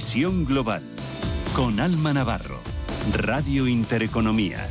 [0.00, 0.80] Visión Global
[1.54, 2.56] con Alma Navarro,
[3.12, 4.66] Radio Intereconomía.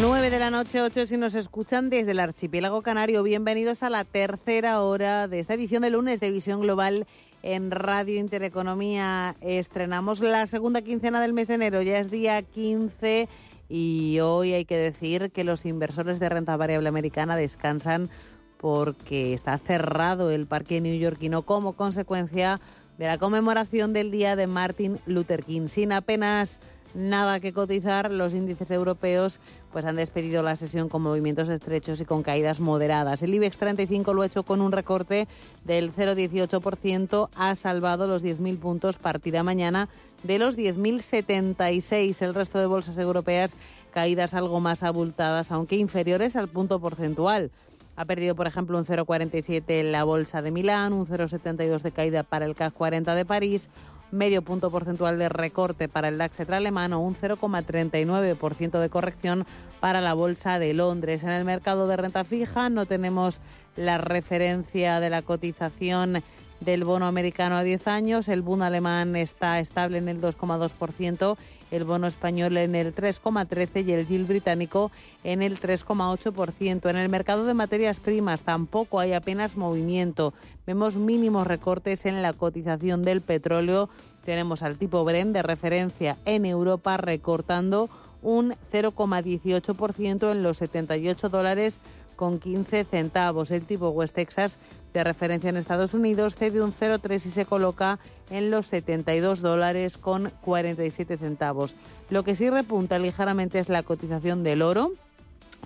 [0.00, 3.24] 9 de la noche, 8 si nos escuchan desde el archipiélago canario.
[3.24, 7.08] Bienvenidos a la tercera hora de esta edición de lunes de Visión Global
[7.42, 9.34] en Radio Intereconomía.
[9.40, 13.28] Estrenamos la segunda quincena del mes de enero, ya es día 15
[13.68, 18.10] y hoy hay que decir que los inversores de renta variable americana descansan
[18.58, 22.60] porque está cerrado el parque neoyorquino como consecuencia
[22.98, 25.68] de la conmemoración del día de Martin Luther King.
[25.68, 26.58] Sin apenas
[26.94, 29.38] nada que cotizar, los índices europeos
[29.72, 33.22] pues han despedido la sesión con movimientos estrechos y con caídas moderadas.
[33.22, 35.28] El IBEX 35 lo ha hecho con un recorte
[35.64, 39.88] del 0,18%, ha salvado los 10.000 puntos partida mañana
[40.22, 42.22] de los 10.076.
[42.22, 43.54] El resto de bolsas europeas
[43.92, 47.50] caídas algo más abultadas, aunque inferiores al punto porcentual.
[47.98, 52.46] Ha perdido, por ejemplo, un 0,47 la bolsa de Milán, un 0,72 de caída para
[52.46, 53.68] el CAC 40 de París,
[54.12, 59.46] medio punto porcentual de recorte para el DAX alemán o un 0,39% de corrección
[59.80, 61.24] para la Bolsa de Londres.
[61.24, 63.40] En el mercado de renta fija no tenemos
[63.74, 66.22] la referencia de la cotización
[66.60, 68.28] del bono americano a 10 años.
[68.28, 71.36] El bono alemán está estable en el 2,2%,
[71.70, 74.90] el bono español en el 3,13% y el yield británico
[75.24, 76.88] en el 3,8%.
[76.88, 80.34] En el mercado de materias primas tampoco hay apenas movimiento.
[80.66, 83.88] Vemos mínimos recortes en la cotización del petróleo.
[84.24, 87.88] Tenemos al tipo Brent de referencia en Europa recortando
[88.22, 91.78] un 0,18% en los 78 dólares
[92.18, 93.52] con 15 centavos.
[93.52, 94.56] El tipo West Texas
[94.92, 99.96] de referencia en Estados Unidos cede un 0,3 y se coloca en los 72 dólares
[99.96, 101.76] con 47 centavos.
[102.10, 104.90] Lo que sí repunta ligeramente es la cotización del oro,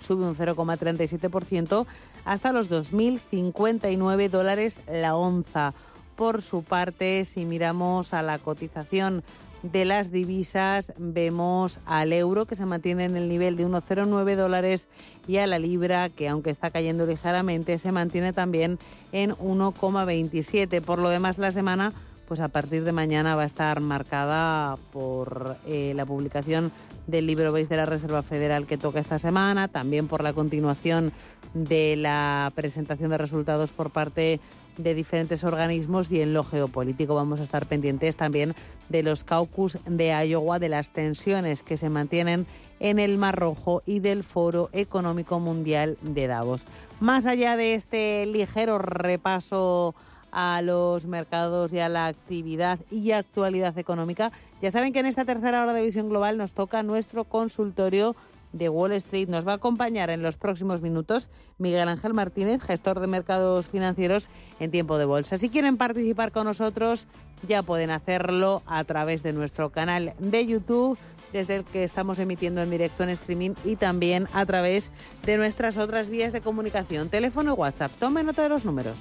[0.02, 1.86] sube un 0,37%
[2.26, 5.72] hasta los 2.059 dólares la onza.
[6.16, 9.24] Por su parte, si miramos a la cotización
[9.62, 14.88] de las divisas vemos al euro que se mantiene en el nivel de 1,09 dólares
[15.28, 18.78] y a la libra que aunque está cayendo ligeramente se mantiene también
[19.12, 20.82] en 1,27.
[20.82, 21.92] Por lo demás la semana
[22.26, 26.72] pues a partir de mañana va a estar marcada por eh, la publicación
[27.06, 31.12] del libro Base de la Reserva Federal que toca esta semana, también por la continuación
[31.52, 34.40] de la presentación de resultados por parte
[34.76, 38.54] de diferentes organismos y en lo geopolítico vamos a estar pendientes también
[38.88, 42.46] de los caucus de Iowa, de las tensiones que se mantienen
[42.80, 46.66] en el Mar Rojo y del Foro Económico Mundial de Davos.
[47.00, 49.94] Más allá de este ligero repaso
[50.32, 55.24] a los mercados y a la actividad y actualidad económica, ya saben que en esta
[55.24, 58.16] tercera hora de visión global nos toca nuestro consultorio
[58.52, 59.28] de Wall Street.
[59.28, 64.28] Nos va a acompañar en los próximos minutos Miguel Ángel Martínez, gestor de mercados financieros
[64.60, 65.38] en tiempo de bolsa.
[65.38, 67.06] Si quieren participar con nosotros,
[67.46, 70.98] ya pueden hacerlo a través de nuestro canal de YouTube,
[71.32, 74.90] desde el que estamos emitiendo en directo en streaming y también a través
[75.24, 77.92] de nuestras otras vías de comunicación, teléfono y WhatsApp.
[77.98, 78.96] Tomen nota de los números.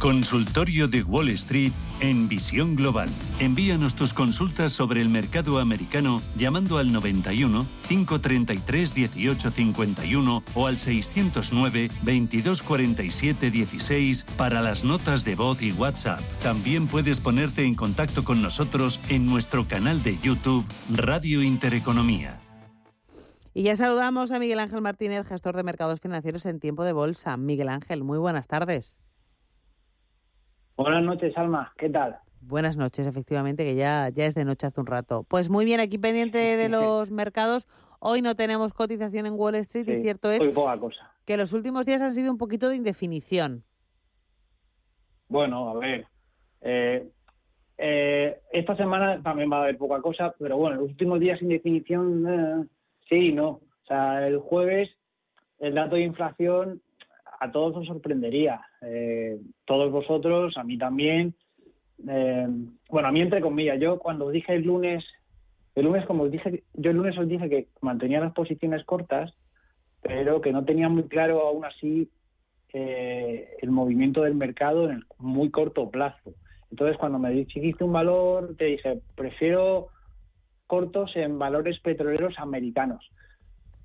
[0.00, 3.10] Consultorio de Wall Street en Visión Global.
[3.38, 11.88] Envíanos tus consultas sobre el mercado americano llamando al 91 533 1851 o al 609
[12.02, 16.20] 2247 16 para las notas de voz y WhatsApp.
[16.42, 20.64] También puedes ponerte en contacto con nosotros en nuestro canal de YouTube
[20.96, 22.40] Radio Intereconomía.
[23.52, 27.36] Y ya saludamos a Miguel Ángel Martínez, gestor de mercados financieros en tiempo de bolsa.
[27.36, 28.98] Miguel Ángel, muy buenas tardes.
[30.82, 31.74] Buenas noches, Alma.
[31.76, 32.16] ¿Qué tal?
[32.40, 35.26] Buenas noches, efectivamente, que ya, ya es de noche hace un rato.
[35.28, 37.68] Pues muy bien, aquí pendiente de los mercados.
[37.98, 40.40] Hoy no tenemos cotización en Wall Street y cierto es
[41.26, 43.62] que los últimos días han sido un poquito de indefinición.
[45.28, 46.06] Bueno, a ver.
[46.62, 47.06] Eh,
[47.76, 51.50] eh, esta semana también va a haber poca cosa, pero bueno, los últimos días sin
[51.50, 52.66] definición, eh,
[53.06, 53.48] sí, no.
[53.48, 54.88] O sea, el jueves
[55.58, 56.80] el dato de inflación
[57.40, 58.60] a todos nos sorprendería.
[58.82, 61.34] Eh, todos vosotros, a mí también.
[62.06, 62.46] Eh,
[62.88, 65.04] bueno, a mí entre comillas, yo cuando dije el lunes,
[65.74, 69.32] el lunes como os dije, yo el lunes os dije que mantenía las posiciones cortas,
[70.02, 72.10] pero que no tenía muy claro aún así
[72.72, 76.34] eh, el movimiento del mercado en el muy corto plazo.
[76.70, 79.88] Entonces, cuando me dijiste un valor, te dije, prefiero
[80.66, 83.10] cortos en valores petroleros americanos.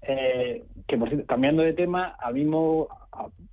[0.01, 2.88] Eh, que por cierto, cambiando de tema, al mismo,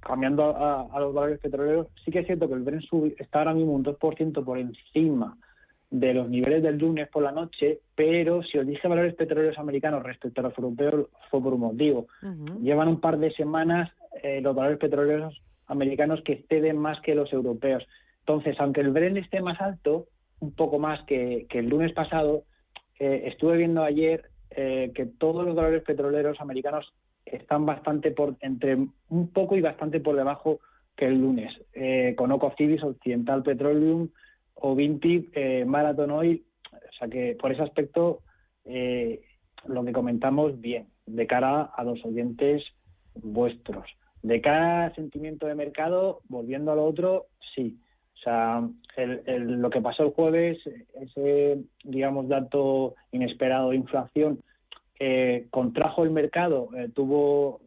[0.01, 2.85] cambiando a, los valores petroleros, sí que es cierto que el Brent
[3.19, 5.37] está ahora mismo un 2% por encima
[5.91, 10.03] de los niveles del lunes por la noche, pero si os dije valores petroleros americanos
[10.03, 12.07] respecto a los europeos fue por un motivo.
[12.63, 13.91] Llevan un par de semanas
[14.23, 17.87] eh, los valores petroleros americanos que ceden más que los europeos.
[18.21, 20.07] Entonces, aunque el Bren esté más alto,
[20.41, 22.45] un poco más que, el lunes pasado,
[22.99, 26.93] eh, estuve viendo ayer eh, que todos los valores petroleros americanos
[27.25, 28.77] están bastante por entre
[29.09, 30.61] un poco y bastante por debajo
[30.97, 31.53] que el lunes.
[31.73, 34.09] Eh, Conoco Civis, Occidental Petroleum,
[34.55, 36.45] o Vinti, eh, Marathon Oil.
[36.73, 38.21] O sea que por ese aspecto,
[38.65, 39.23] eh,
[39.67, 42.63] lo que comentamos, bien, de cara a los oyentes
[43.15, 43.87] vuestros.
[44.23, 47.79] De cara a sentimiento de mercado, volviendo a lo otro, sí.
[48.23, 48.69] O sea,
[49.27, 50.59] lo que pasó el jueves,
[50.95, 54.39] ese, digamos, dato inesperado de inflación,
[55.01, 57.61] eh, contrajo el mercado, eh, tuvo,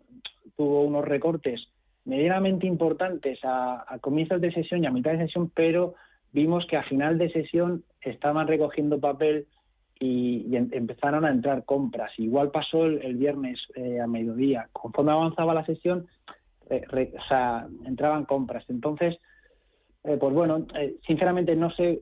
[0.55, 1.67] tuvo unos recortes
[2.05, 5.95] medianamente importantes a, comienzos de sesión y a mitad de sesión, pero
[6.31, 9.47] vimos que a final de sesión estaban recogiendo papel
[9.99, 12.11] y, em, empezaron a entrar compras.
[12.17, 14.69] Igual pasó el, viernes eh, a mediodía.
[14.71, 16.07] Conforme avanzaba la sesión,
[17.27, 18.63] sea, entraban compras.
[18.69, 19.17] Entonces,
[20.19, 20.67] pues bueno,
[21.05, 21.99] sinceramente no sé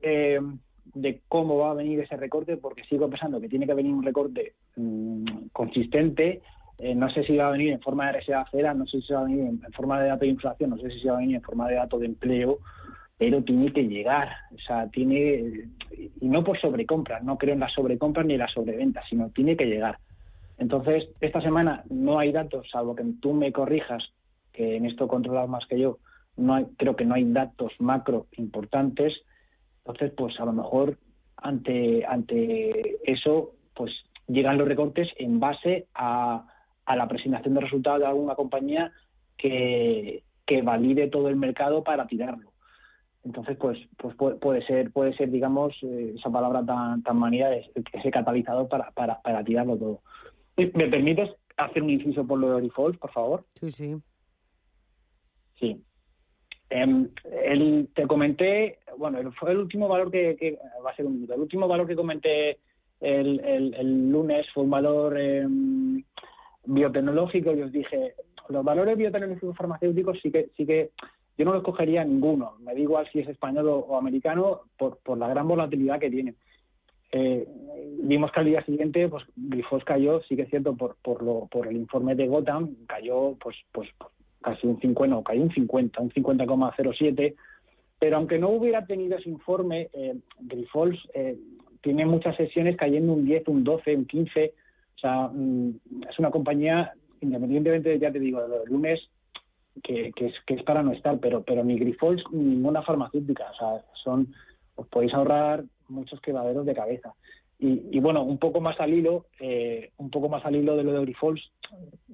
[0.94, 4.02] de cómo va a venir ese recorte, porque sigo pensando que tiene que venir un
[4.02, 6.42] recorte mm, consistente.
[6.78, 9.12] Eh, no sé si va a venir en forma de reserva cera, no sé si
[9.12, 11.36] va a venir en, forma de dato de inflación, no sé si va a venir
[11.36, 12.58] en forma de dato de empleo,
[13.16, 14.28] pero tiene que llegar.
[14.54, 15.68] O sea, tiene.
[16.20, 19.56] Y no por sobrecompras, no creo en las sobrecompras ni en las sobreventas, sino tiene
[19.56, 19.98] que llegar.
[20.58, 24.04] Entonces, esta semana no hay datos, salvo que tú me corrijas,
[24.52, 25.98] que en esto controlas más que yo,
[26.36, 29.14] no hay, creo que no hay datos macro importantes
[29.84, 30.98] entonces, pues a lo mejor
[31.36, 33.92] ante, ante eso, pues
[34.26, 36.46] llegan los recortes en base a,
[36.86, 38.92] a la presentación de resultados de alguna compañía
[39.36, 42.50] que, que valide todo el mercado para tirarlo.
[43.24, 48.10] Entonces, pues, pues puede ser, puede ser, digamos, eh, esa palabra tan, tan manía, ese
[48.10, 50.00] catalizador para, para, para tirarlo todo.
[50.56, 53.44] ¿Me permites hacer un inciso por lo de Orifold, por favor?
[53.60, 53.96] Sí, sí.
[55.58, 55.82] Sí.
[56.74, 57.06] Eh,
[57.44, 61.40] el, te comenté, bueno, fue el último valor que, va a ser un minuto, el
[61.40, 62.58] último valor que comenté
[63.00, 66.02] el, el, lunes fue un valor em,
[66.64, 68.14] biotecnológico y os dije,
[68.48, 70.90] los valores biotecnológicos farmacéuticos sí que, sí que
[71.38, 75.16] yo no los cogería ninguno, me da igual si es español o, americano, por, por
[75.16, 76.34] la gran volatilidad que tienen.
[77.12, 77.46] Eh,
[78.02, 81.46] vimos que al día siguiente, pues Grifos cayó, sí que es cierto, por, por, lo,
[81.46, 83.88] por el informe de Gotham, cayó pues, pues,
[84.44, 87.34] casi un 50, o cayó un 50, un 50,07.
[87.98, 91.36] Pero aunque no hubiera tenido ese informe, eh, Grifols eh,
[91.80, 94.52] tiene muchas sesiones cayendo un 10, un 12, un 15.
[94.96, 95.70] O sea, mm,
[96.10, 99.00] es una compañía, independientemente, ya te digo, de los lunes,
[99.82, 103.50] que, es, que es para no estar, pero, pero ni Grifols ni ninguna farmacéutica.
[103.50, 104.34] O sea, son,
[104.76, 107.14] os podéis ahorrar muchos quebraderos de cabeza.
[107.58, 110.84] Y, y, bueno, un poco más al hilo, eh, un poco más al hilo de
[110.84, 111.50] lo de Grifols,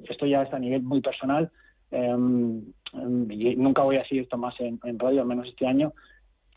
[0.04, 1.50] esto ya está a nivel muy personal,
[1.92, 5.92] y nunca voy a decir esto más en, radio, al menos este año.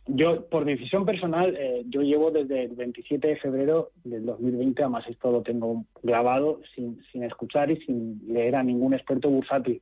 [0.06, 5.06] Yo, por decisión personal, eh, yo llevo desde el 27 de febrero del 2020, además
[5.08, 9.82] esto lo tengo grabado sin, sin escuchar y sin leer a ningún experto bursátil.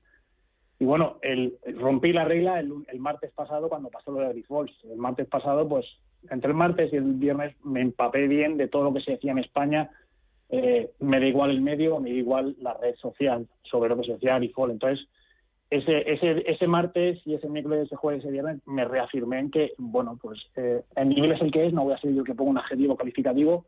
[0.81, 4.73] Y bueno, el, rompí la regla el, martes pasado cuando pasó lo de Grifols.
[4.85, 5.85] El martes pasado, pues,
[6.31, 9.31] entre el martes y el viernes me empapé bien de todo lo que se decía
[9.31, 9.91] en España.
[10.49, 14.07] Eh, me da igual el medio, me da igual la red social sobre lo que
[14.07, 14.73] se decía Grifols.
[14.73, 15.07] Entonces,
[15.71, 19.71] ese, ese, ese martes y ese miércoles, ese jueves, ese viernes, me reafirmé en que,
[19.77, 22.35] bueno, pues eh, el nivel es el que es, no voy a ser yo que
[22.35, 23.65] pongo un adjetivo calificativo.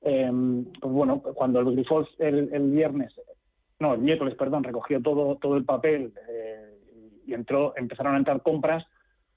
[0.00, 3.12] Em, pues bueno, cuando el Grifols el, el, viernes,
[3.78, 6.78] no, el miércoles, perdón, recogió todo, todo el papel eh,
[7.26, 8.86] y entró, empezaron a entrar compras,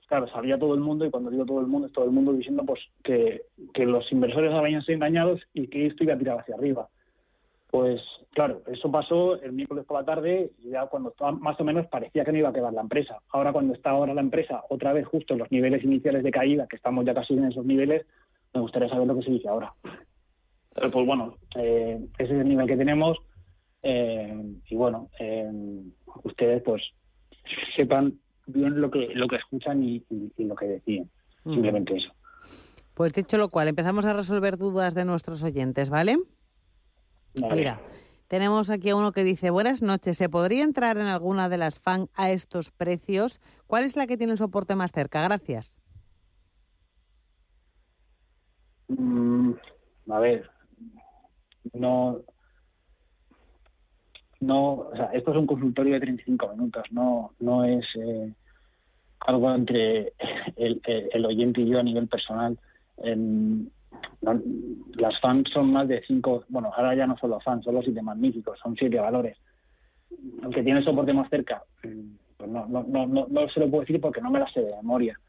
[0.07, 2.31] claro, sabía todo el mundo y cuando digo todo el mundo es todo el mundo
[2.31, 3.41] diciendo pues que,
[3.73, 6.87] que los inversores habían sido engañados y que esto iba a tirar hacia arriba.
[7.69, 11.87] Pues claro, eso pasó el miércoles por la tarde y ya cuando más o menos
[11.87, 13.19] parecía que no iba a quedar la empresa.
[13.29, 16.67] Ahora cuando está ahora la empresa otra vez justo en los niveles iniciales de caída,
[16.67, 18.05] que estamos ya casi en esos niveles,
[18.53, 19.73] me gustaría saber lo que se dice ahora.
[20.73, 23.17] Pero pues bueno, eh, ese es el nivel que tenemos
[23.83, 25.51] eh, y bueno, eh,
[26.23, 26.81] ustedes pues
[27.75, 28.13] sepan
[28.45, 30.03] bien lo que lo que escuchan y,
[30.37, 31.09] lo que deciden.
[31.43, 32.11] Simplemente eso.
[32.93, 36.17] Pues dicho lo cual, empezamos a resolver dudas de nuestros oyentes, ¿vale?
[37.41, 37.79] Mira,
[38.27, 41.79] tenemos aquí a uno que dice, buenas noches, ¿se podría entrar en alguna de las
[41.79, 43.39] FAN a estos precios?
[43.67, 45.21] ¿Cuál es la que tiene el soporte más cerca?
[45.21, 45.77] Gracias.
[48.87, 49.51] Mm,
[50.09, 50.49] a ver,
[51.73, 52.21] no,
[54.39, 58.33] no, o sea, esto es un consultorio de 35 minutos, no, no es eh,
[59.19, 60.13] algo entre
[60.55, 62.57] el, el, oyente y yo a nivel personal
[64.95, 68.01] las fans son más de cinco, bueno, ahora ya no solo fans, son los siete
[68.01, 69.37] magníficos, son siete valores.
[70.41, 73.99] Aunque tiene soporte más cerca, mm, pues no, no, no, no, se lo puedo decir
[74.01, 75.19] porque no me la sé de memoria.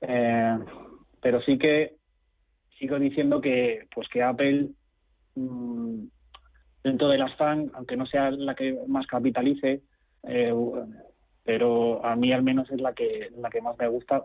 [0.00, 0.58] Eh,
[1.20, 1.96] pero sí que
[2.78, 4.70] sigo diciendo que pues que Apple
[5.36, 6.04] mm,
[6.82, 9.82] dentro de las FAN, aunque no sea la que más capitalice,
[10.24, 10.54] eh,
[11.44, 14.24] pero a mí al menos es la que la que más me gusta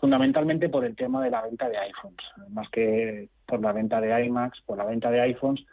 [0.00, 4.24] fundamentalmente por el tema de la venta de iPhones, más que por la venta de
[4.26, 5.64] iMacs, por la venta de iPhones,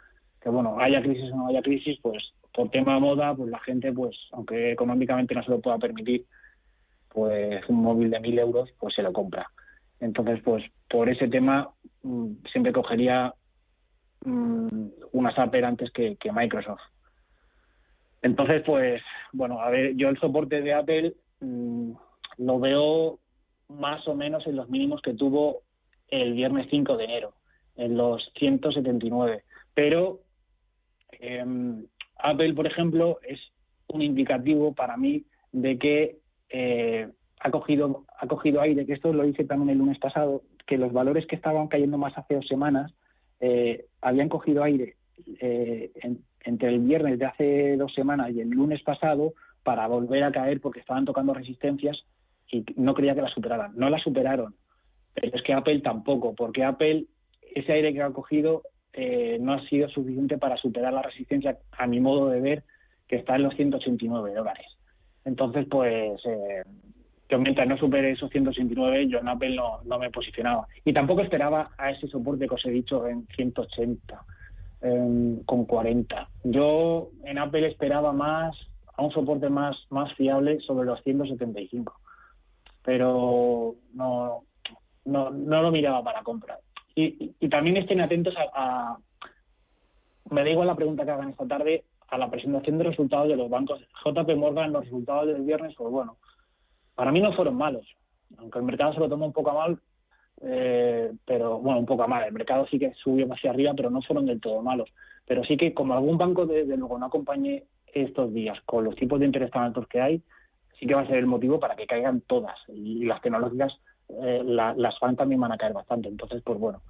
[0.41, 3.91] que bueno, haya crisis o no haya crisis, pues por tema moda, pues la gente,
[3.93, 6.25] pues aunque económicamente no se lo pueda permitir,
[7.10, 9.48] pues un móvil de mil euros, pues se lo compra.
[10.00, 11.69] Entonces, pues por ese tema
[12.03, 13.34] mm, siempre cogería
[14.25, 16.81] mm, una Apple antes que, Microsoft.
[18.22, 21.91] Entonces, pues, bueno, a ver, yo el soporte de Apple mm,
[22.39, 23.19] lo veo
[23.69, 25.63] más o menos en los mínimos que tuvo
[26.09, 27.33] el viernes 5 de enero,
[27.75, 29.43] en los 179.
[29.74, 30.19] Pero
[31.12, 31.86] em,
[32.17, 33.39] Apple, por ejemplo, es
[33.88, 36.17] un indicativo para mí de que
[36.50, 37.09] eh,
[37.39, 40.91] ha cogido ha cogido aire, que esto lo hice también el lunes pasado, que los
[40.91, 42.93] valores que estaban cayendo más hace dos semanas
[43.39, 44.95] eh, habían cogido aire
[45.39, 45.91] eh,
[46.41, 49.33] entre el viernes de hace dos semanas y el lunes pasado
[49.63, 52.03] para volver a caer porque estaban tocando resistencias
[52.51, 53.74] y no creía que la superaran.
[53.75, 54.56] No la superaron,
[55.13, 57.06] pero es que Apple tampoco, porque Apple,
[57.56, 58.63] ese aire que ha cogido
[58.94, 62.63] eh, no ha sido suficiente para superar la resistencia, a mi modo de ver,
[63.08, 64.66] que está en los 189 dólares.
[65.25, 66.63] Entonces, pues, eh,
[67.38, 70.68] mientras no supere esos 189, yo en Apple no, no me posicionaba.
[70.86, 74.25] Y tampoco esperaba a ese soporte que os he dicho en 180,
[75.46, 76.30] con 40.
[76.44, 78.56] Yo en Apple esperaba más,
[78.96, 82.00] a un soporte más, más fiable sobre los 175
[82.88, 84.44] pero no,
[85.03, 86.60] no, no lo miraba para comprar.
[86.96, 88.98] Y, y, también estén atentos a,
[90.29, 93.36] me da igual la pregunta que hagan esta tarde, a la presentación de resultados de
[93.36, 93.82] los bancos.
[94.06, 96.15] JP Morgan, los resultados del viernes, pues bueno,
[96.96, 97.86] para mí no fueron malos,
[98.38, 99.79] aunque el mercado se lo toma un poco a mal,
[100.44, 102.24] eh, pero bueno, un poco a mal.
[102.24, 104.89] El mercado sí que subió hacia arriba, pero no fueron del todo malos.
[105.25, 109.20] Pero sí que como algún banco de, luego no acompañe estos días con los tipos
[109.20, 110.24] de interés tan altos que hay,
[110.79, 112.57] sí que va a ser el motivo para que caigan todas.
[112.67, 113.74] Y las tecnológicas,
[114.10, 116.07] eh, las FAN también van a caer bastante.
[116.07, 116.81] Entonces, pues bueno,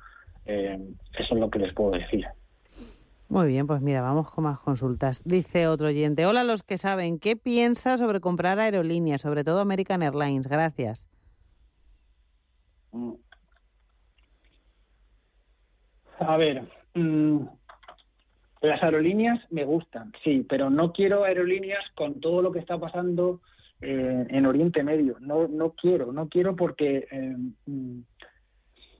[0.45, 0.79] eh,
[1.17, 2.25] eso es lo que les puedo decir.
[3.29, 5.21] Muy bien, pues mira, vamos con más consultas.
[5.25, 10.01] Dice otro oyente, hola los que saben, ¿qué piensa sobre comprar aerolíneas, sobre todo American
[10.01, 10.47] Airlines?
[10.47, 11.05] Gracias.
[16.19, 16.63] A ver,
[16.95, 17.39] mm,
[18.61, 23.41] las aerolíneas me gustan, sí, pero no quiero aerolíneas con todo lo que está pasando
[23.81, 25.17] eh, en Oriente Medio.
[25.19, 27.35] No, no quiero, no quiero porque eh,
[27.67, 27.99] mm,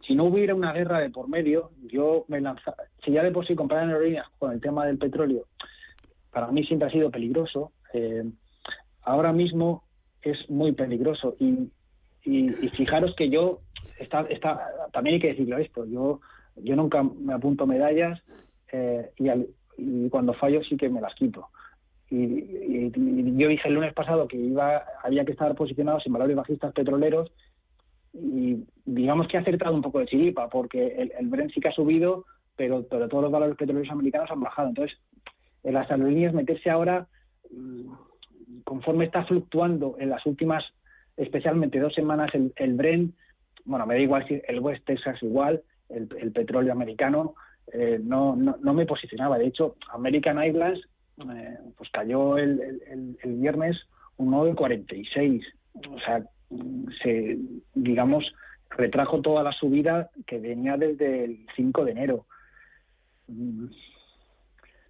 [0.06, 2.78] si no hubiera una guerra de por medio, yo me lanzaba.
[3.04, 5.46] Si ya de por sí comprar en aerolíneas con el tema del petróleo,
[6.32, 7.72] para mí siempre ha sido peligroso.
[7.94, 8.24] Eh,
[9.02, 9.84] ahora mismo
[10.22, 11.72] es muy peligroso y,
[12.24, 13.62] y, fijaros que yo
[14.00, 15.86] está, está, también hay que decirlo esto.
[15.86, 16.20] Yo
[16.58, 18.20] yo nunca me apunto medallas
[19.18, 19.30] y,
[19.78, 21.50] y cuando fallo sí que me las quito.
[22.10, 22.92] Y,
[23.38, 27.32] yo dije el lunes pasado que iba había que estar posicionados en valores bajistas petroleros
[28.14, 31.68] y digamos que ha acertado un poco de chiripa porque el, el Brent sí que
[31.68, 34.70] ha subido pero, pero todos los valores petroleros americanos han bajado.
[34.70, 34.98] Entonces
[35.64, 37.08] en las aerolíneas meterse ahora
[37.52, 40.64] mm, conforme está fluctuando en las últimas
[41.18, 43.16] especialmente dos semanas el, el Brent
[43.66, 47.36] bueno me da igual si el West Texas igual el, el petróleo americano
[47.74, 49.38] eh, no, no, no me posicionaba.
[49.38, 52.82] De hecho American Airlines eh, pues cayó el,
[53.24, 53.78] el, viernes
[54.18, 55.44] un 9,46.
[55.90, 56.24] O sea,
[57.02, 57.38] se,
[57.74, 58.26] digamos,
[58.70, 62.26] retrajo toda la subida que venía desde el 5 de enero.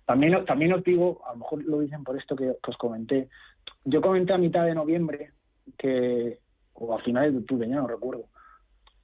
[0.05, 3.29] También, también os digo, a lo mejor lo dicen por esto que, os comenté,
[3.83, 5.31] yo comenté a mitad de noviembre
[5.77, 6.39] que,
[6.73, 8.25] o a finales de octubre, ya no recuerdo,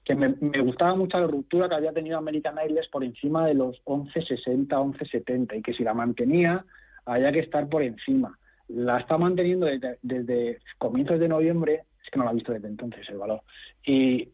[0.06, 3.54] que me, me, gustaba mucho la ruptura que había tenido American Airlines por encima de
[3.54, 6.66] los 11.60, 11.70 y que si la mantenía
[7.06, 8.38] haya que estar por encima.
[8.68, 9.68] La está manteniendo
[10.02, 13.42] desde, comienzos de noviembre, es que no la ha visto desde entonces el valor,
[13.86, 14.30] y,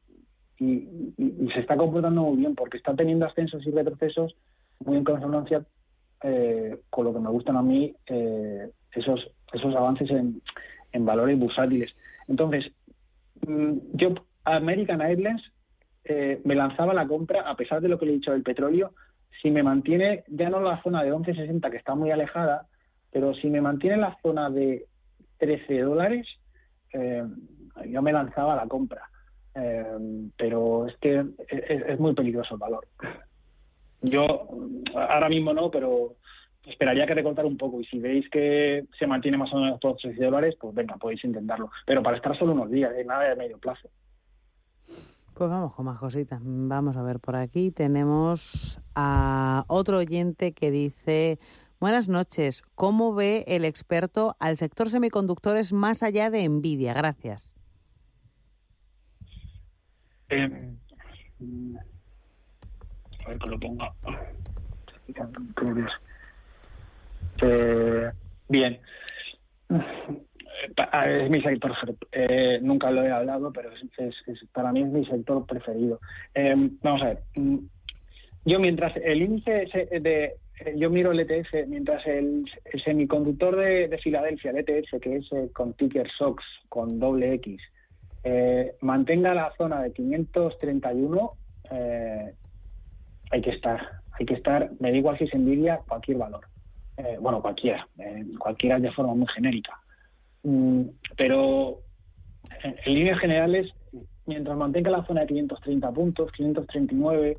[0.60, 4.36] y, se está comportando muy bien porque está teniendo ascensos y retrocesos
[4.80, 5.66] muy en consonancia
[6.24, 10.42] eh, con lo que me gustan a mí eh, esos, esos avances en,
[10.92, 11.92] en valores bursátiles.
[12.28, 12.72] Entonces,
[13.48, 15.42] mm, yo American Airlines
[16.04, 18.94] eh, me lanzaba la compra, a pesar de lo que le he dicho del petróleo,
[19.42, 22.68] si me mantiene ya no la zona de 11.60 que está muy alejada,
[23.12, 24.86] pero si me mantiene la zona de
[25.38, 26.28] 13 dólares,
[26.94, 27.24] eh,
[27.88, 29.10] yo me lanzaba a la compra.
[29.56, 32.88] Eh, pero es que es, muy peligroso el valor.
[34.02, 34.48] Yo
[34.96, 36.16] ahora mismo no, pero
[36.66, 39.98] esperaría que recortar un poco y si veis que se mantiene más o menos por
[39.98, 41.72] 13 dólares, pues venga, podéis intentarlo.
[41.86, 43.90] Pero para estar solo unos días, nada de medio plazo.
[45.40, 46.42] Pues vamos con más cositas.
[46.44, 47.72] Vamos a ver por aquí.
[47.72, 51.40] Tenemos a otro oyente que dice,
[51.80, 56.94] buenas noches, ¿cómo ve el experto al sector semiconductores más allá de Nvidia?
[56.94, 57.54] Gracias.
[60.28, 60.76] Eh,
[63.26, 63.94] a ver que lo ponga.
[67.42, 68.12] Eh,
[68.50, 68.82] bien.
[71.06, 71.74] Es mi sector,
[72.12, 74.16] eh, nunca lo he hablado, pero es,
[74.52, 76.00] para mí es mi sector preferido.
[76.34, 77.58] Eh, vamos a ver, mm,
[78.46, 79.68] yo mientras el índice
[80.02, 80.34] de,
[80.76, 82.46] yo miro el ETF, mientras el,
[82.84, 87.62] semiconductor de, Filadelfia, el ETF, que es eh, con ticker SOX, con doble X,
[88.82, 91.32] mantenga la zona de 531,
[93.32, 93.80] hay que estar,
[94.12, 96.42] hay que estar, me da igual si se envidia cualquier valor.
[97.22, 97.88] bueno, cualquiera,
[98.38, 99.80] cualquiera de forma muy genérica.
[100.44, 100.84] Mm,
[101.18, 101.80] pero
[102.64, 103.72] en, líneas generales,
[104.26, 107.38] mientras mantenga la zona de 530 puntos, 539,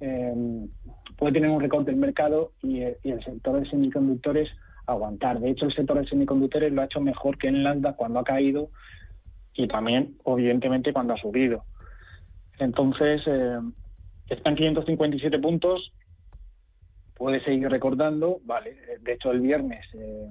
[0.00, 0.66] eh,
[1.16, 4.48] puede tener un recorte el mercado y, el sector de semiconductores
[4.86, 5.38] aguantar.
[5.40, 8.24] De hecho, el sector de semiconductores lo ha hecho mejor que en Landa cuando ha
[8.24, 8.70] caído
[9.54, 11.64] y también, evidentemente, cuando ha subido.
[12.58, 13.58] Entonces, eh,
[14.28, 15.92] está en 557 puntos,
[17.14, 18.76] puede seguir recordando, vale.
[19.02, 20.30] De hecho, el viernes eh,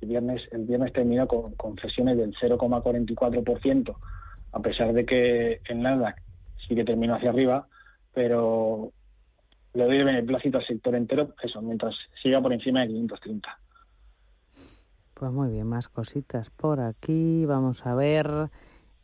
[0.00, 3.96] el viernes, el viernes terminó con, con sesiones del 0,44%,
[4.52, 6.22] a pesar de que en Nasdaq
[6.66, 7.68] sí que terminó hacia arriba,
[8.14, 8.92] pero
[9.74, 13.58] le doy el beneplácito al sector entero, eso, mientras siga por encima de 530.
[15.14, 17.44] Pues muy bien, más cositas por aquí.
[17.44, 18.50] Vamos a ver.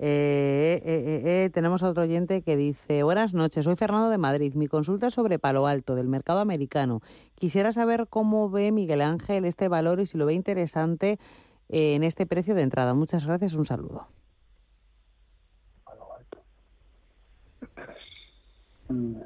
[0.06, 4.52] Eh, eh, eh, tenemos a otro oyente que dice, buenas noches, soy Fernando de Madrid.
[4.52, 7.00] Mi consulta es sobre Palo Alto, del mercado americano.
[7.37, 11.18] Quisiera saber cómo ve Miguel Ángel este valor y si lo ve interesante
[11.70, 12.92] en este precio de entrada.
[12.92, 14.07] Muchas gracias, un saludo.
[15.87, 16.38] Palo Alto.
[18.90, 19.16] Mm.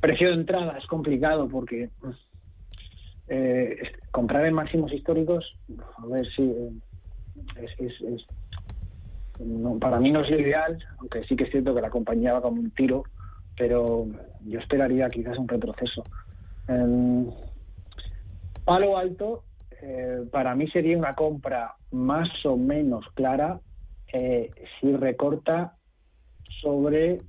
[0.00, 1.88] Precio de entrada es complicado porque
[4.10, 5.56] comprar en máximos históricos,
[5.98, 6.52] a ver si
[7.56, 8.26] es
[9.80, 12.60] para mí no es ideal, aunque sí que es cierto que la compañía va como
[12.60, 13.04] un tiro,
[13.56, 14.06] pero
[14.44, 16.04] yo esperaría quizás un retroceso.
[18.64, 19.42] palo alto,
[19.82, 23.60] eh, para mí sería una compra más o menos clara
[24.12, 25.76] eh, si recorta
[26.62, 27.20] sobre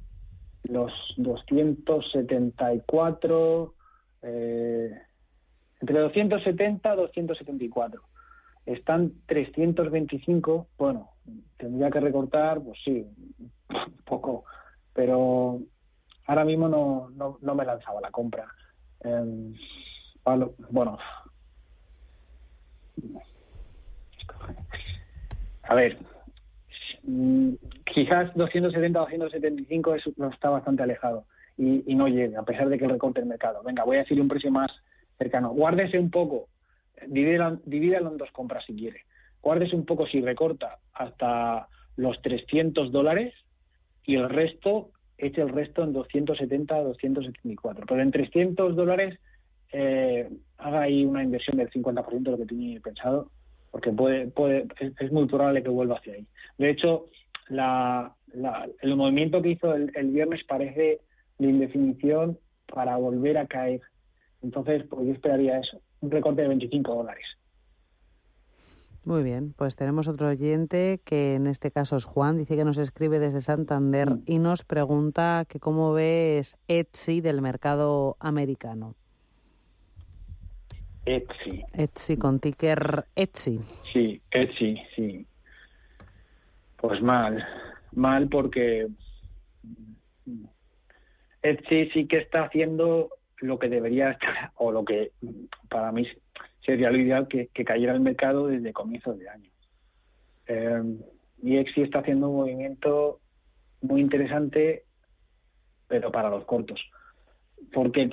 [0.63, 3.73] los 274,
[4.21, 4.91] eh,
[5.81, 8.01] entre 270 y 274.
[8.65, 11.14] Están 325, bueno,
[11.57, 13.05] tendría que recortar, pues sí,
[14.05, 14.45] poco,
[14.93, 15.59] pero
[16.27, 18.47] ahora mismo no, no, no me lanzaba la compra.
[19.03, 19.53] Eh,
[20.69, 20.97] bueno,
[25.63, 25.97] a ver,
[27.93, 29.95] quizás 270 275
[30.31, 31.25] está bastante alejado
[31.57, 33.61] y, no llega, a pesar de que recorte el mercado.
[33.63, 34.71] Venga, voy a decir un precio más
[35.17, 35.51] cercano.
[35.51, 36.47] Guárdese un poco,
[37.05, 39.03] divídalo en dos compras si quiere
[39.45, 43.31] guárdese un poco si recorta hasta los 300 dólares
[44.03, 47.85] y el resto, eche el resto en 270, 274.
[47.87, 49.19] Pero en 300 dólares
[49.71, 50.27] eh,
[50.57, 53.29] haga ahí una inversión del 50% de lo que tenía pensado,
[53.69, 56.25] porque puede, puede, es, muy probable que vuelva hacia ahí.
[56.57, 57.05] De hecho,
[57.47, 58.15] la,
[58.81, 61.01] el movimiento que hizo el, viernes parece
[61.37, 63.81] de indefinición para volver a caer.
[64.41, 67.25] Entonces, pues yo esperaría eso, un recorte de 25 dólares.
[69.05, 72.79] Muy bien, pues tenemos otro oyente que en este caso es Juan, dice que nos
[72.79, 74.23] escribe desde Santander mm.
[74.25, 78.95] y nos pregunta que cómo ves Etsy del mercado americano.
[81.05, 81.63] Etsy.
[81.73, 83.59] Etsy con ticker Etsy.
[83.93, 85.27] Sí, Etsy, sí.
[86.77, 87.45] Pues mal,
[87.91, 88.87] mal porque
[91.43, 95.11] Etsy sí que está haciendo lo que debería estar, o lo que
[95.69, 96.07] para mí
[96.65, 99.51] sería lo ideal que, cayera el mercado desde comienzos de año.
[100.47, 100.99] Eh,
[101.41, 103.19] y Exi está haciendo un movimiento
[103.81, 104.83] muy interesante,
[105.87, 106.81] pero para los cortos.
[107.71, 108.09] Porque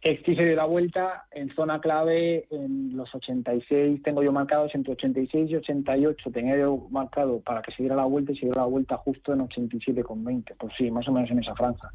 [0.00, 4.92] Exi se dio la vuelta en zona clave en los 86, tengo yo marcados entre
[4.92, 8.54] 86 y 88, tenía yo marcado para que se diera la vuelta y se dio
[8.54, 11.90] la vuelta justo en 87,20, pues sí, más o menos en esa franja.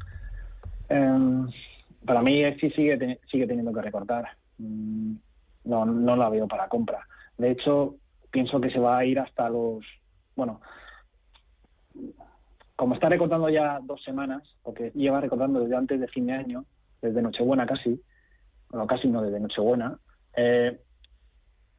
[0.88, 1.46] Eh,
[2.04, 4.28] para mí Exi sigue, sigue teniendo que recortar.
[5.64, 7.06] No, no la veo para compra.
[7.38, 7.96] De hecho,
[8.30, 9.84] pienso que se va a ir hasta los,
[10.36, 10.60] bueno,
[12.76, 16.64] como está recortando ya dos semanas, porque lleva recortando desde antes de fin de año,
[17.00, 18.00] desde Nochebuena casi,
[18.70, 19.98] bueno, casi no, desde Nochebuena,
[20.36, 20.80] eh,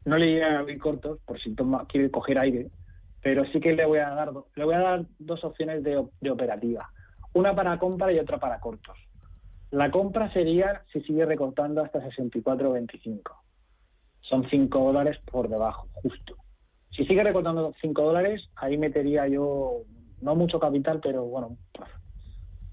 [0.06, 2.70] no le llega a abrir cortos por si toma, quiere coger aire,
[3.22, 6.32] pero sí que le voy a dar, le voy a dar dos opciones de, de
[6.32, 6.90] operativa.
[7.34, 8.98] Una para compra y otra para cortos.
[9.72, 13.45] La compra sería si sigue recortando hasta 64.25.
[14.30, 16.36] Son 5 dólares por debajo, justo.
[16.92, 19.82] Si sigue recortando 5 dólares, ahí metería yo,
[20.22, 21.58] no mucho capital, pero bueno,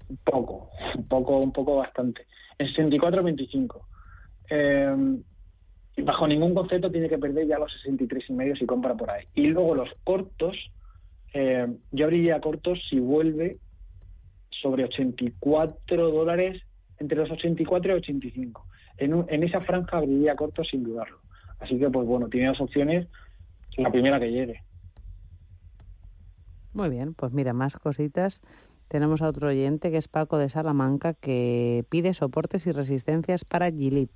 [0.09, 2.25] un poco, un poco, un poco bastante.
[2.57, 3.81] En 64.25.
[4.49, 5.17] Eh,
[6.03, 9.25] bajo ningún concepto tiene que perder ya los 63 y medio si compra por ahí.
[9.35, 10.55] Y luego los cortos,
[11.33, 13.57] eh, yo abriría cortos si vuelve
[14.49, 16.61] sobre 84 dólares,
[16.97, 18.67] entre los 84 y 85.
[18.97, 21.22] En, en esa franja abriría cortos sin dudarlo.
[21.63, 23.07] Así que, pues bueno, tiene dos opciones,
[23.77, 24.61] la primera que llegue.
[26.73, 28.41] Muy bien, pues mira, más cositas.
[28.89, 33.71] Tenemos a otro oyente que es Paco de Salamanca que pide soportes y resistencias para
[33.71, 34.11] Gilit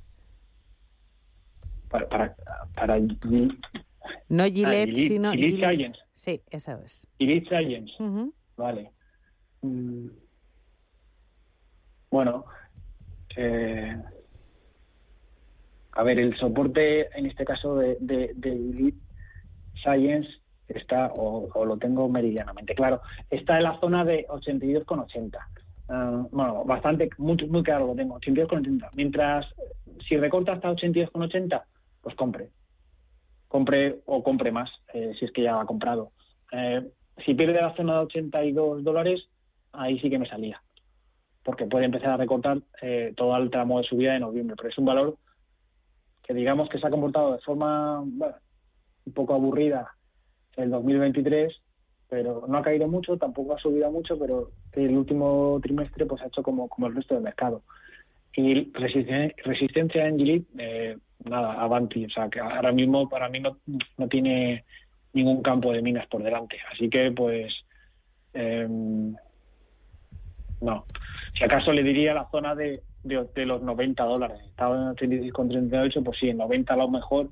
[1.90, 2.36] para, para,
[2.76, 6.00] para no Gillette, ah, sino Gillette Science.
[6.16, 7.08] Sí, eso es.
[7.18, 7.94] Gillette Science.
[8.58, 8.92] Vale.
[9.62, 10.08] Mm.
[12.10, 12.46] Bueno,
[13.36, 14.02] eh,
[15.98, 18.94] a ver, el soporte en este caso de, de,
[19.82, 20.30] Science
[20.68, 25.38] está, o, lo tengo meridianamente claro, está en la zona de 82,80.
[25.90, 28.90] Uh, bueno, bastante, muy, muy claro lo tengo, 82,80.
[28.96, 29.48] Mientras,
[30.08, 31.64] si recorta hasta 82,80,
[32.02, 32.50] pues compre.
[33.48, 36.12] Compre o compre más, eh, si es que ya ha comprado.
[36.52, 36.88] Eh,
[37.26, 39.28] si pierde la zona de 82 dólares,
[39.72, 40.62] ahí sí que me salía.
[41.44, 44.56] Porque puede empezar a recortar eh, todo el tramo de subida de noviembre.
[44.58, 45.18] Pero es un valor
[46.28, 49.90] que digamos que se ha comportado de forma un poco aburrida
[50.58, 51.56] el 2023,
[52.10, 56.28] pero no ha caído mucho, tampoco ha subido mucho, pero el último trimestre pues ha
[56.28, 57.62] hecho como, como el resto del mercado.
[58.36, 62.06] Y resistencia, en Gilead, eh, nada, Avanti.
[62.06, 63.58] O sea, que ahora mismo para mí no,
[63.98, 64.64] no tiene
[65.14, 66.58] ningún campo de minas por delante.
[66.72, 67.52] Así que, pues,
[68.34, 69.16] em,
[70.62, 70.86] no.
[71.36, 74.40] Si acaso le diría la zona de, de, los 90 dólares.
[74.46, 77.30] Estaba en 86,38, pues sí, en 90 a lo mejor,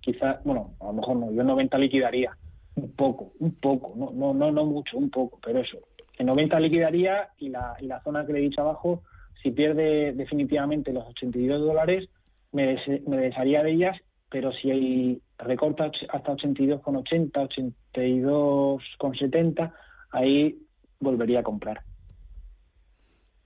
[0.00, 2.36] quizás, bueno, a lo mejor no, yo en 90 liquidaría.
[2.74, 5.78] Un poco, un poco, no, no, no, no mucho, un poco, pero eso.
[6.18, 9.02] En 90 liquidaría y la, y la zona que le he dicho abajo,
[9.42, 12.08] si pierde definitivamente los 82 dólares,
[12.52, 13.96] me, me desharía de ellas,
[14.30, 19.72] pero si hay recorta hasta 82,80, 82,70,
[20.10, 20.58] ahí
[21.00, 21.82] volvería a comprar.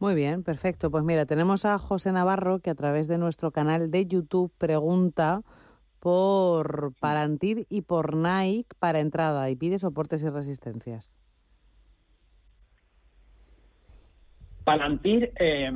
[0.03, 0.91] Muy bien, perfecto.
[0.91, 5.43] Pues mira, tenemos a José Navarro que a través de nuestro canal de YouTube pregunta
[6.01, 11.13] por Palantir y por Nike para entrada y pide soportes y resistencias.
[14.65, 15.71] Palantir, eh,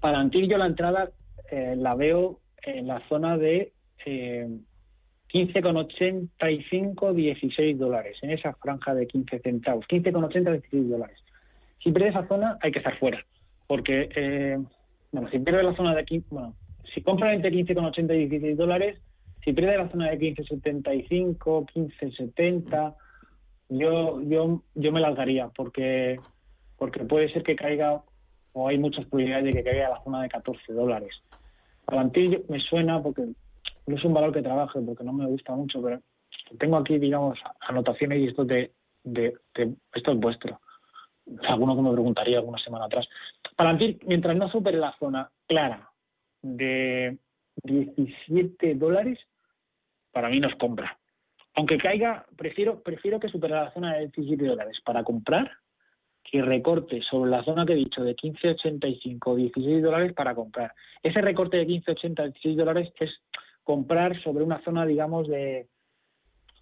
[0.00, 1.12] Palantir yo la entrada
[1.48, 3.72] eh, la veo en la zona de
[4.04, 4.48] eh,
[5.32, 11.18] 15,85, 16 dólares, en esa franja de 15 centavos, 15,80, 16 dólares.
[11.82, 13.24] Si pierde esa zona, hay que estar fuera,
[13.66, 14.58] porque, eh,
[15.12, 16.54] bueno, si pierde la zona de aquí, bueno,
[16.94, 19.00] si compra entre 15,80 y 16 dólares,
[19.44, 22.94] si pierde la zona de 15,75, 15,70,
[23.68, 26.18] yo, yo, yo me largaría, porque,
[26.76, 28.02] porque puede ser que caiga,
[28.52, 31.10] o hay muchas probabilidades de que caiga a la zona de 14 dólares.
[31.84, 33.26] Palantir me suena porque
[33.86, 36.00] no es un valor que trabaje, porque no me gusta mucho, pero
[36.58, 38.72] tengo aquí, digamos, anotaciones y esto de,
[39.04, 39.34] de,
[39.94, 40.60] esto es vuestro.
[41.48, 43.06] Alguno que me preguntaría alguna semana atrás.
[43.56, 45.90] Palantir, mientras no supere la zona clara
[46.42, 47.18] de
[47.62, 49.18] 17 dólares,
[50.12, 50.98] para mí nos compra.
[51.54, 55.50] Aunque caiga, prefiero, prefiero que supere la zona de 17 dólares para comprar
[56.22, 60.72] que recorte sobre la zona que he dicho de 15,85 16 dólares para comprar.
[61.02, 63.10] Ese recorte de 15,80 16 dólares es
[63.64, 65.68] comprar sobre una zona, digamos, de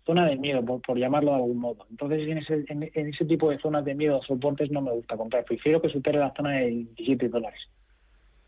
[0.06, 1.86] zona de miedo, por, llamarlo de algún modo.
[1.90, 5.44] Entonces, en ese, en, ese tipo de zonas de miedo, soportes, no me gusta comprar.
[5.44, 7.60] Prefiero que supere la zona de 17 dólares.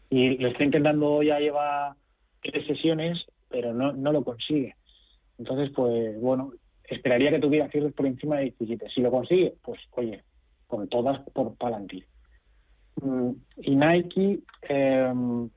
[0.08, 1.96] Y lo estoy intentando, ya lleva
[2.42, 3.18] tres sesiones,
[3.48, 4.76] pero no, lo consigue.
[5.38, 6.52] Entonces, pues bueno,
[6.84, 8.88] esperaría que tuviera cierres por encima de 17.
[8.94, 10.22] Si lo consigue, pues oye,
[10.66, 12.06] con todas por Palantir.
[13.02, 13.30] Mm,
[13.62, 15.50] y Nike, em,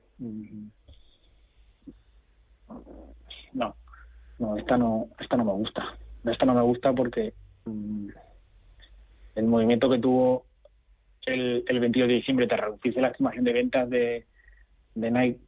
[3.52, 3.74] no,
[4.42, 5.94] no, esta no, esta no me gusta.
[6.24, 7.32] Esta no me gusta porque
[7.64, 8.08] mm,
[9.36, 10.44] el movimiento que tuvo
[11.26, 14.26] el, el 22 de diciembre te reducirse la estimación de ventas de,
[14.94, 15.40] de Nike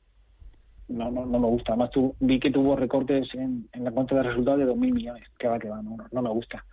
[0.88, 1.72] no, no, no me gusta.
[1.72, 5.28] Además, vi que tuvo recortes en, en la cuenta de resultados de 2.000 millones.
[5.38, 6.64] Que va, que va, no, no me gusta.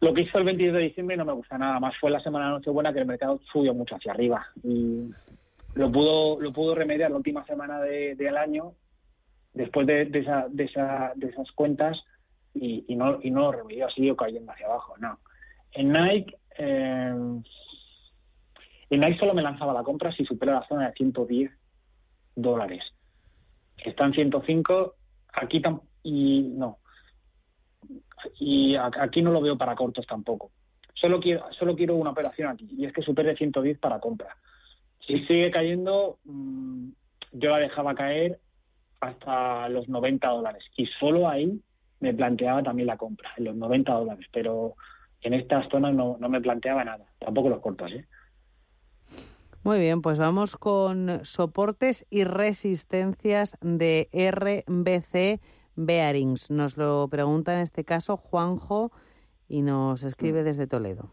[0.00, 1.94] Lo que hizo el 22 de diciembre no me gusta nada más.
[2.00, 4.46] Fue la semana de Nochebuena que el mercado subió mucho hacia arriba.
[4.62, 5.10] Y
[5.74, 8.72] lo pudo, lo pudo remediar la última semana del año,
[9.56, 11.98] después de, esa, de, esa, de esas cuentas,
[12.54, 15.18] y, no y no lo remedió, seguido cayendo hacia abajo, no.
[15.72, 17.42] En Nike, eh,
[18.90, 21.50] en Nike solo me lanzaba la compra si supera la zona de 110
[22.34, 22.82] dólares.
[23.84, 24.94] Está en 105,
[25.32, 25.62] aquí
[26.02, 26.78] y no.
[28.38, 30.50] Y aquí no lo veo para cortos tampoco.
[30.94, 34.36] Solo quiero, solo quiero una operación aquí, y es que supere 110 para compra.
[35.06, 36.88] Si sigue cayendo, mm,
[37.32, 38.38] yo la dejaba caer
[39.00, 40.64] hasta los 90 dólares.
[40.76, 41.60] Y solo ahí
[42.00, 44.26] me planteaba también la compra, en los 90 dólares.
[44.32, 44.74] Pero
[45.22, 47.04] en estas zonas no, no me planteaba nada.
[47.18, 48.06] Tampoco los cortos, ¿eh?
[49.66, 55.40] Muy bien, pues vamos con soportes y resistencias de RBC
[55.74, 56.52] Bearings.
[56.52, 58.92] Nos lo pregunta en este caso Juanjo
[59.48, 60.44] y nos escribe mm.
[60.44, 61.10] desde Toledo.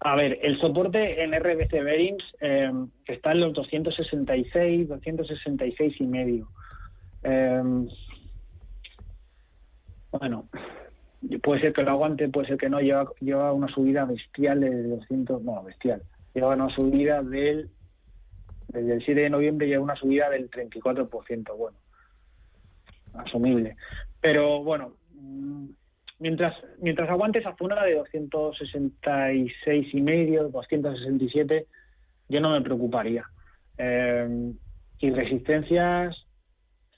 [0.00, 2.70] A ver, el soporte en RBC Bearings eh,
[3.06, 6.48] está en los 266, 266 y medio.
[7.22, 7.62] Eh,
[10.12, 10.48] bueno,
[11.42, 12.80] puede ser que lo aguante, puede ser que no.
[12.80, 16.02] Lleva, lleva una subida bestial de 200, no, bestial.
[16.34, 17.70] Lleva una subida del,
[18.68, 21.56] desde el 7 de noviembre lleva una subida del 34%.
[21.56, 21.78] Bueno,
[23.14, 23.76] asumible.
[24.20, 25.66] Pero bueno, mm,
[26.18, 31.66] mientras mientras aguante esa zona de 266 y medio, 267,
[32.28, 33.24] yo no me preocuparía.
[33.78, 34.52] Eh,
[34.98, 36.16] y resistencias,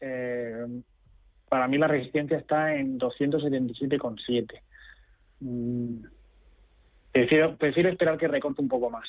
[0.01, 0.67] eh,
[1.49, 4.63] para mí la resistencia está en 277,7.
[5.41, 6.05] Mm,
[7.13, 9.09] prefiero, esperar que recorte un poco más.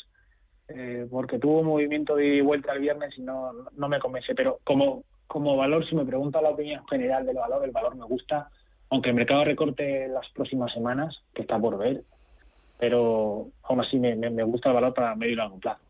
[0.68, 4.36] Eh, porque tuvo movimiento de vuelta el viernes y no, no me convence.
[4.36, 8.06] Pero como, como valor, si me pregunta la opinión general del valor, el valor me
[8.06, 8.50] gusta
[8.90, 12.04] aunque el mercado recorte las próximas semanas, que está por ver,
[12.80, 15.82] pero aún así me, gusta el valor para medio y largo plazo.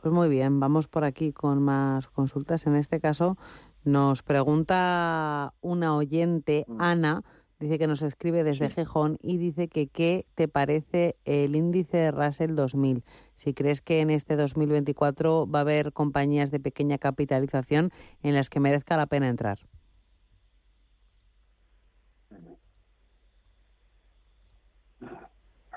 [0.00, 2.66] Pues muy bien, vamos por aquí con más consultas.
[2.66, 3.36] En este caso
[3.84, 6.80] nos pregunta una oyente, mm.
[6.80, 7.24] Ana,
[7.58, 12.10] dice que nos escribe desde Gejón y dice que qué te parece el índice de
[12.10, 13.04] Russell 2000.
[13.34, 17.90] Si crees que en este 2024 va a haber compañías de pequeña capitalización
[18.22, 19.58] en las que merezca la pena entrar.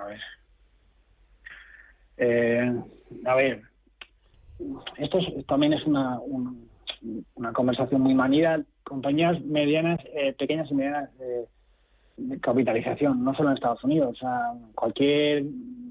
[0.01, 0.21] A ver.
[2.17, 2.81] Eh,
[3.25, 3.61] a ver,
[4.97, 6.19] esto también es una,
[7.35, 8.61] una conversación muy manida.
[8.83, 11.47] Compañías medianas, eh, pequeñas y medianas de
[12.39, 15.43] capitalización, no solo en Estados Unidos, o sea, cualquier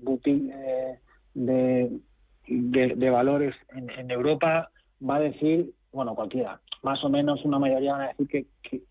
[0.03, 0.99] boutique eh,
[1.35, 2.01] de,
[2.47, 4.71] de, valores en, en, Europa
[5.07, 8.83] va a decir, bueno, cualquiera, más o menos una mayoría van a decir que, que,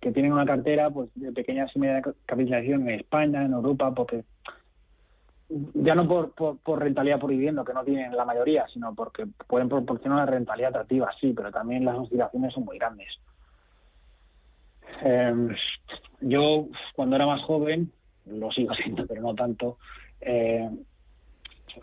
[0.00, 4.24] que, tienen una cartera pues de pequeñas y medianas capitalización en España, en Europa, porque
[5.48, 9.68] ya no por, por, rentabilidad por vivienda, que no tienen la mayoría, sino porque pueden
[9.68, 13.08] proporcionar una rentabilidad atractiva, sí, pero también las oscilaciones son muy grandes.
[15.02, 15.54] Em,
[16.20, 17.92] yo, cuando era más joven,
[18.26, 19.78] lo sigo siendo, pero no tanto,
[20.20, 20.68] eh,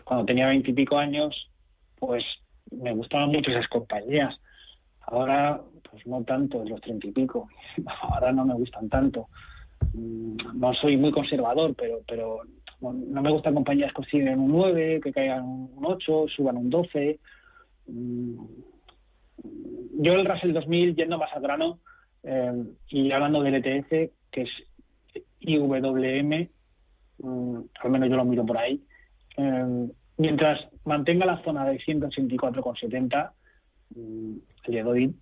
[0.04, 1.50] cuando tenía veintipico años,
[1.98, 2.24] pues
[2.70, 4.34] me gustaban mucho esas compañías.
[5.00, 7.48] Ahora, pues no tanto, los treinta y pico.
[8.02, 9.28] Ahora no me gustan tanto.
[9.92, 12.40] Mm, no soy muy conservador, pero, pero
[12.80, 17.18] no me gustan compañías que consiguen un 9, que caigan un 8, suban un 12.
[17.86, 18.34] Mm,
[19.98, 21.78] yo el Russell 2000, yendo más al grano,
[22.22, 24.50] eh, y hablando del ETF, que es
[25.40, 26.50] IWM,
[27.18, 28.82] mm, al menos yo lo miro por ahí,
[29.36, 33.32] eh, mientras mantenga la zona de 184,70,
[33.94, 34.36] mm,
[34.66, 35.14] le doy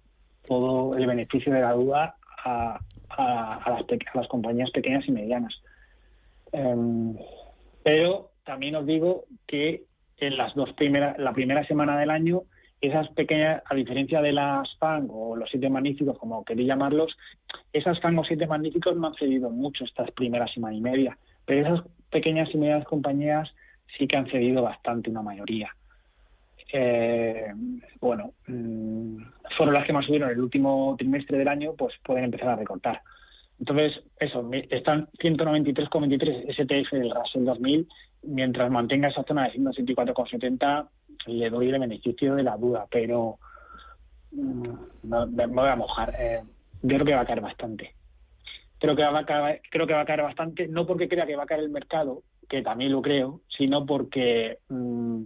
[0.47, 2.81] todo el beneficio de la duda a,
[3.17, 5.55] las, a las compañías pequeñas y medianas.
[6.53, 7.15] Eh,
[7.85, 9.85] pero también os digo que
[10.19, 12.43] en las dos primeras, la primera semana del año,
[12.81, 17.17] esas pequeñas, a diferencia de las FAN o los siete magníficos, como queréis llamarlos,
[17.73, 21.67] esas FAN o siete magníficos no han cedido mucho estas primeras semana y media, pero
[21.67, 23.55] esas pequeñas y medianas compañías
[23.97, 25.71] sí que han cedido bastante, una mayoría.
[26.73, 27.53] Eh,
[28.01, 29.17] bueno, mm,
[29.57, 33.01] fueron las que más subieron el último trimestre del año, pues pueden empezar a recortar.
[33.59, 37.89] Entonces, eso, están 193,23 STF del Russell 2000,
[38.23, 40.89] mientras mantenga esa zona de 164,70
[41.27, 43.39] le doy el beneficio de la duda, pero
[44.33, 44.69] mm,
[45.03, 46.13] me voy a mojar.
[46.19, 46.43] Eh,
[46.83, 47.95] yo creo que va a caer bastante.
[48.79, 51.37] Creo que va a caer, creo que va a caer bastante, no porque crea que
[51.37, 55.23] va a caer el mercado, que también lo creo, sino porque mm,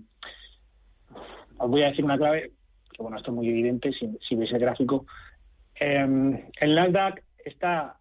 [1.58, 2.52] os voy a decir una clave,
[2.92, 5.06] que bueno, esto es muy evidente si, veis el gráfico.
[5.80, 7.97] Eh, el Nasdaq está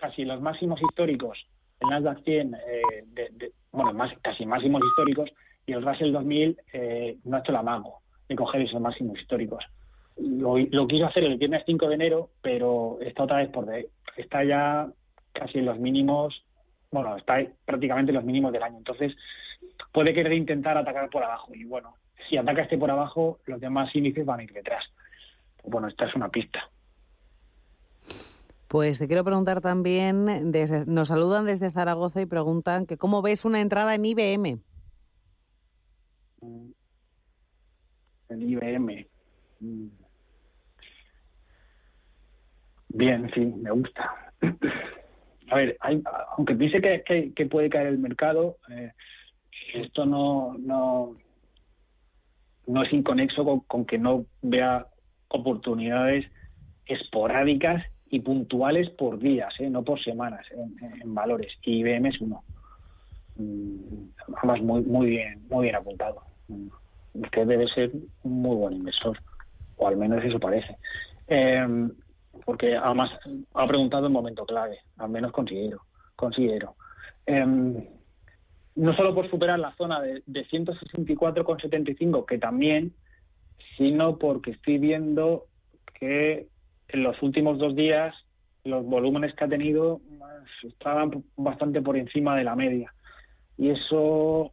[0.00, 1.38] casi los máximos históricos,
[1.80, 5.30] el Nasdaq 100, eh, bueno, más, casi máximos históricos,
[5.66, 9.64] y el Russell 2000 eh, no ha hecho la mago de coger esos máximos históricos.
[10.16, 14.44] lo, quiso hacer el viernes 5 de enero, pero está otra vez por de, está
[14.44, 14.88] ya
[15.32, 16.44] casi en los mínimos,
[16.90, 18.78] bueno, está prácticamente en los mínimos del año.
[18.78, 19.14] Entonces,
[19.92, 21.54] puede querer intentar atacar por abajo.
[21.54, 21.94] Y bueno,
[22.28, 24.84] si ataca este por abajo, los demás índices van a ir detrás.
[25.64, 26.68] Bueno, esta es una pista.
[28.70, 33.44] Pues te quiero preguntar también, desde, nos saludan desde Zaragoza y preguntan que cómo ves
[33.44, 34.60] una entrada en IBM.
[38.28, 39.08] En IBM.
[42.90, 44.32] Bien, sí, me gusta.
[45.50, 45.76] A ver,
[46.36, 48.92] aunque piense que, que, puede caer el mercado, eh,
[49.74, 51.16] esto no, no,
[52.68, 54.86] no es inconexo con, que no vea
[55.26, 56.24] oportunidades
[56.86, 59.70] esporádicas y puntuales por días, ¿eh?
[59.70, 61.52] no por semanas en, valores.
[61.62, 62.42] Y IBM es uno.
[63.36, 66.22] Mm, además, muy, muy bien, muy bien apuntado.
[67.14, 67.92] Usted debe ser
[68.24, 69.16] un muy buen inversor,
[69.76, 70.76] o al menos eso parece.
[71.28, 71.88] Eh,
[72.44, 73.10] porque además
[73.54, 75.82] ha preguntado en momento clave, al menos considero.
[76.16, 76.74] considero.
[77.26, 77.84] Em,
[78.74, 82.92] no solo por superar la zona de 164,75, que también,
[83.76, 85.46] sino porque estoy viendo
[85.98, 86.48] que
[86.92, 88.14] en los últimos dos días
[88.64, 92.92] los volúmenes que ha tenido pues, estaban bastante por encima de la media.
[93.56, 94.52] Y eso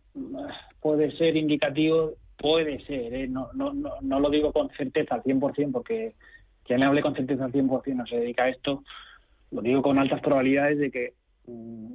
[0.81, 3.27] puede ser indicativo, puede ser, ¿eh?
[3.27, 6.15] no, no, no, no lo digo con certeza al 100% porque
[6.63, 8.83] quien hable con certeza al 100% no se dedica a esto,
[9.51, 11.13] lo digo con altas probabilidades de que
[11.47, 11.93] mm,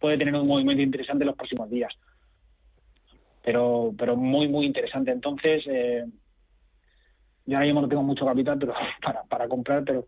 [0.00, 1.92] puede tener un movimiento interesante en los próximos días.
[3.44, 5.10] Pero, pero muy, muy interesante.
[5.10, 6.04] Entonces, eh,
[7.48, 10.06] yo ahora mismo no tengo mucho capital pero para, para comprar, pero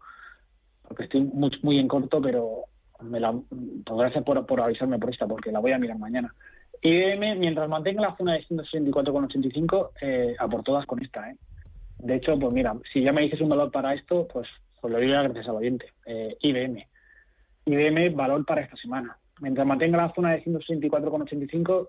[0.87, 2.65] porque estoy muy, muy en corto, pero
[3.01, 6.35] me la, pues gracias por, avisarme por esta, porque la voy a mirar mañana.
[6.83, 11.37] IBM, mientras mantenga la zona de 164,85, eh, a por todas con esta, ¿eh?
[11.99, 14.49] De hecho, pues mira, si ya me dices un valor para esto, pues,
[14.81, 15.87] pues lo diría gracias al oyente.
[16.07, 16.87] Eh, IBM.
[17.67, 19.17] IBM, valor para esta semana.
[19.41, 21.89] Mientras mantenga la zona de 164,85,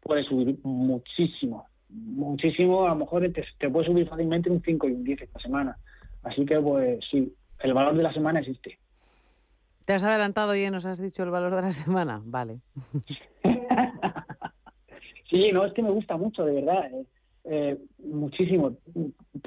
[0.00, 1.66] puede subir muchísimo.
[1.88, 5.78] Muchísimo, a lo mejor te, puede subir fácilmente un 5 y un 10 esta semana.
[6.22, 8.78] Así que, pues sí, el valor de la semana existe.
[9.84, 12.20] ¿Te has adelantado y nos has dicho el valor de la semana?
[12.24, 12.60] Vale.
[15.30, 16.90] sí, no, es que me gusta mucho, de verdad.
[16.92, 17.06] Eh.
[17.50, 18.76] Eh, muchísimo.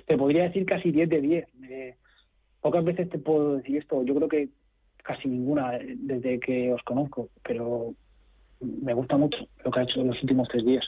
[0.07, 1.47] Te podría decir casi 10 de 10.
[1.69, 1.95] Eh,
[2.59, 4.03] pocas veces te puedo decir esto.
[4.03, 4.49] Yo creo que
[5.03, 7.93] casi ninguna eh, desde que os conozco, pero
[8.59, 10.85] me gusta mucho lo que ha hecho en los últimos tres días.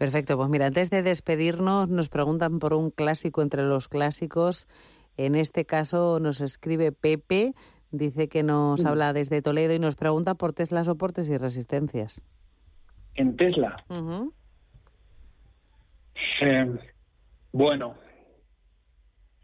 [0.00, 4.66] Perfecto, pues mira, antes de despedirnos nos preguntan por un clásico entre los clásicos.
[5.18, 7.52] En este caso nos escribe Pepe,
[7.90, 12.22] dice que nos habla desde Toledo y nos pregunta por Tesla soportes y resistencias.
[13.14, 13.76] En Tesla.
[16.40, 16.78] Eh,
[17.52, 17.94] bueno,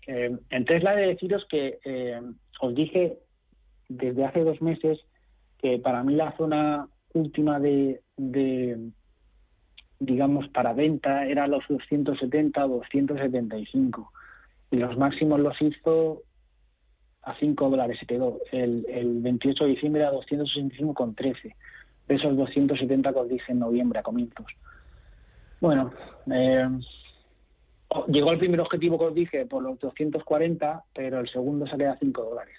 [0.07, 2.19] eh, en Tesla de deciros que eh,
[2.63, 3.19] os dije
[3.91, 4.99] desde hace dos meses
[5.59, 8.01] que para mí la zona última de,
[9.99, 14.13] digamos, para venta era los 270 o 275
[14.71, 16.23] y los máximos los hizo
[17.23, 18.39] a 5 dólares se quedó.
[18.53, 21.55] El, el 28 de diciembre era 265,13
[22.09, 24.47] de esos 270 que os dije en noviembre a comienzos.
[25.61, 25.91] Bueno,
[26.33, 26.69] eh,
[28.09, 31.93] llegó al primer objetivo que os dije por los 240, pero el segundo se queda
[31.93, 32.57] a 5 dólares.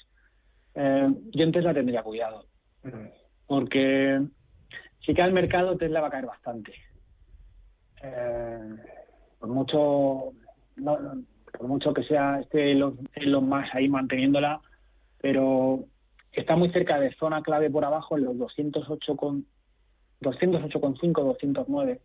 [0.75, 2.45] Eh, yo en Tesla tendría cuidado,
[3.47, 4.21] porque
[5.05, 6.73] si cae el mercado, Tesla va a caer bastante.
[8.03, 8.75] Eh,
[9.39, 10.33] por mucho
[11.57, 14.61] por mucho que sea este los más ahí manteniéndola,
[15.19, 15.83] pero
[16.31, 19.45] está muy cerca de zona clave por abajo en los 208 con
[20.21, 22.01] 208,5, 209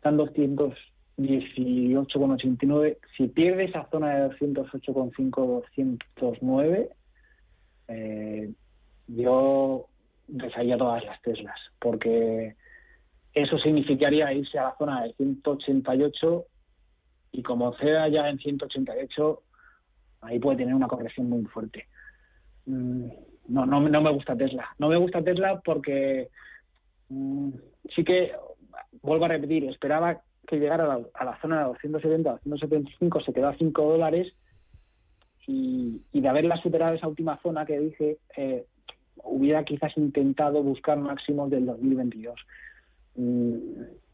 [0.00, 2.96] están 218,89.
[3.16, 5.30] Si pierde esa zona de 208,5,
[6.16, 6.88] 209,
[7.88, 8.50] eh,
[9.08, 9.88] yo
[10.26, 12.56] desharía todas las Teslas, porque
[13.34, 16.44] eso significaría irse a la zona de 188
[17.32, 19.42] y como ceda ya en 188,
[20.22, 21.86] ahí puede tener una corrección muy fuerte.
[22.66, 23.08] Mm,
[23.48, 24.68] no, no, no me gusta Tesla.
[24.78, 26.28] No me gusta Tesla porque
[27.08, 27.50] mm,
[27.94, 28.32] sí que
[29.02, 33.56] vuelvo a repetir, esperaba que llegara a la, zona de 270, 275, se quedó a
[33.56, 34.32] 5 dólares
[35.46, 38.66] y, de haberla superado esa última zona que dije, eh,
[39.22, 42.34] hubiera quizás intentado buscar máximos del 2022.
[43.14, 43.54] Mm,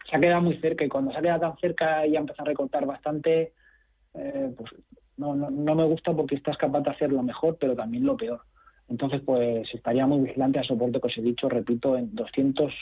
[0.09, 2.45] se ha quedado muy cerca y cuando se ha quedado tan cerca y ha empezado
[2.45, 3.53] a recortar bastante,
[4.15, 4.71] eh, pues
[5.17, 8.17] no, no, no, me gusta porque estás capaz de hacer lo mejor, pero también lo
[8.17, 8.43] peor.
[8.89, 12.73] Entonces, pues estaría muy vigilante al soporte que os he dicho, repito, en 200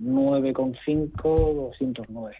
[0.00, 2.36] 9,5, 209.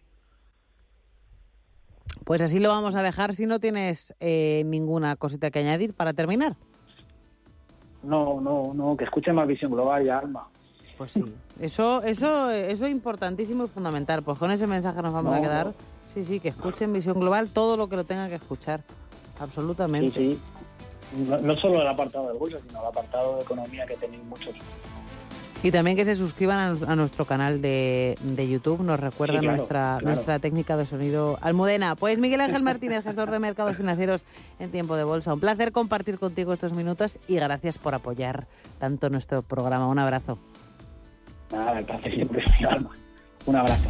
[2.25, 6.13] Pues así lo vamos a dejar si no tienes eh, ninguna cosita que añadir para
[6.13, 6.57] terminar.
[8.03, 10.49] No, no, no, que escuchen más visión global y alma.
[10.99, 11.25] Pues sí,
[11.61, 14.23] eso, eso, eso es importantísimo y fundamental.
[14.23, 15.75] Pues con ese mensaje nos vamos a quedar.
[16.15, 18.83] Sí, sí, que escuchen visión global todo lo que lo tengan que escuchar.
[19.41, 20.19] Absolutamente.
[20.19, 20.39] Sí, sí.
[21.17, 24.55] No, solo el apartado de bolsa, sino el apartado de economía que tenéis muchos.
[25.63, 30.77] Y también que se suscriban a, nuestro canal de, YouTube, nos recuerda nuestra, nuestra técnica
[30.77, 31.97] de sonido Almudena.
[31.97, 34.25] Pues Miguel Ángel Martínez, gestor de mercados financieros
[34.59, 35.33] en tiempo de bolsa.
[35.33, 38.47] Un placer compartir contigo estos minutos y gracias por apoyar
[38.79, 39.89] tanto nuestro programa.
[39.89, 40.39] Un abrazo.
[41.55, 42.91] Nada, el placer siempre es mi alma.
[43.47, 43.85] Un abrazo.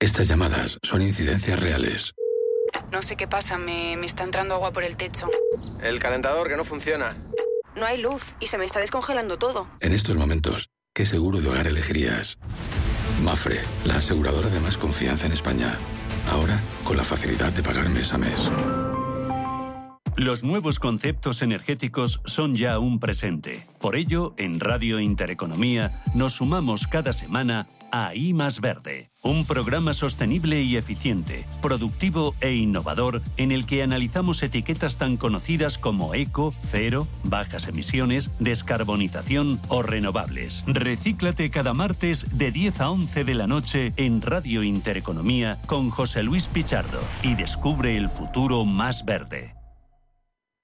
[0.00, 2.14] Estas llamadas son incidencias reales.
[2.90, 5.28] No sé qué pasa, me, me, está entrando agua por el techo.
[5.82, 7.14] El calentador que no funciona.
[7.76, 9.66] No hay luz y se me está descongelando todo.
[9.80, 12.38] En estos momentos, ¿qué seguro de hogar elegirías?
[13.22, 15.76] Mafre, la aseguradora de más confianza en España.
[16.30, 18.50] Ahora, con la facilidad de pagar mes a mes.
[20.16, 23.66] Los nuevos conceptos energéticos son ya un presente.
[23.80, 30.60] Por ello, en Radio Intereconomía nos sumamos cada semana a más Verde, un programa sostenible
[30.62, 37.06] y eficiente, productivo e innovador en el que analizamos etiquetas tan conocidas como eco, cero,
[37.22, 40.64] bajas emisiones, descarbonización o renovables.
[40.66, 46.24] Recíclate cada martes de 10 a 11 de la noche en Radio Intereconomía con José
[46.24, 49.54] Luis Pichardo y descubre el futuro más verde.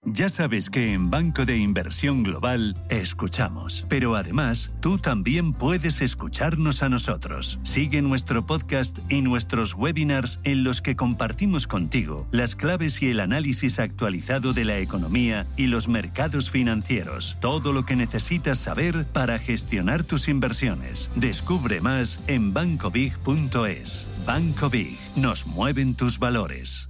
[0.06, 6.82] Ya sabes que en Banco de Inversión Global escuchamos, pero además tú también puedes escucharnos
[6.82, 7.60] a nosotros.
[7.64, 13.20] Sigue nuestro podcast y nuestros webinars en los que compartimos contigo las claves y el
[13.20, 17.36] análisis actualizado de la economía y los mercados financieros.
[17.42, 21.10] Todo lo que necesitas saber para gestionar tus inversiones.
[21.14, 24.08] Descubre más en bancobig.es.
[24.26, 26.89] Banco Big, nos mueven tus valores.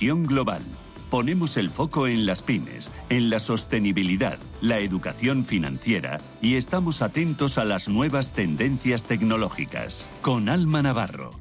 [0.00, 0.62] Global.
[1.10, 7.58] Ponemos el foco en las pymes, en la sostenibilidad, la educación financiera y estamos atentos
[7.58, 10.08] a las nuevas tendencias tecnológicas.
[10.22, 11.32] Con Alma Navarro.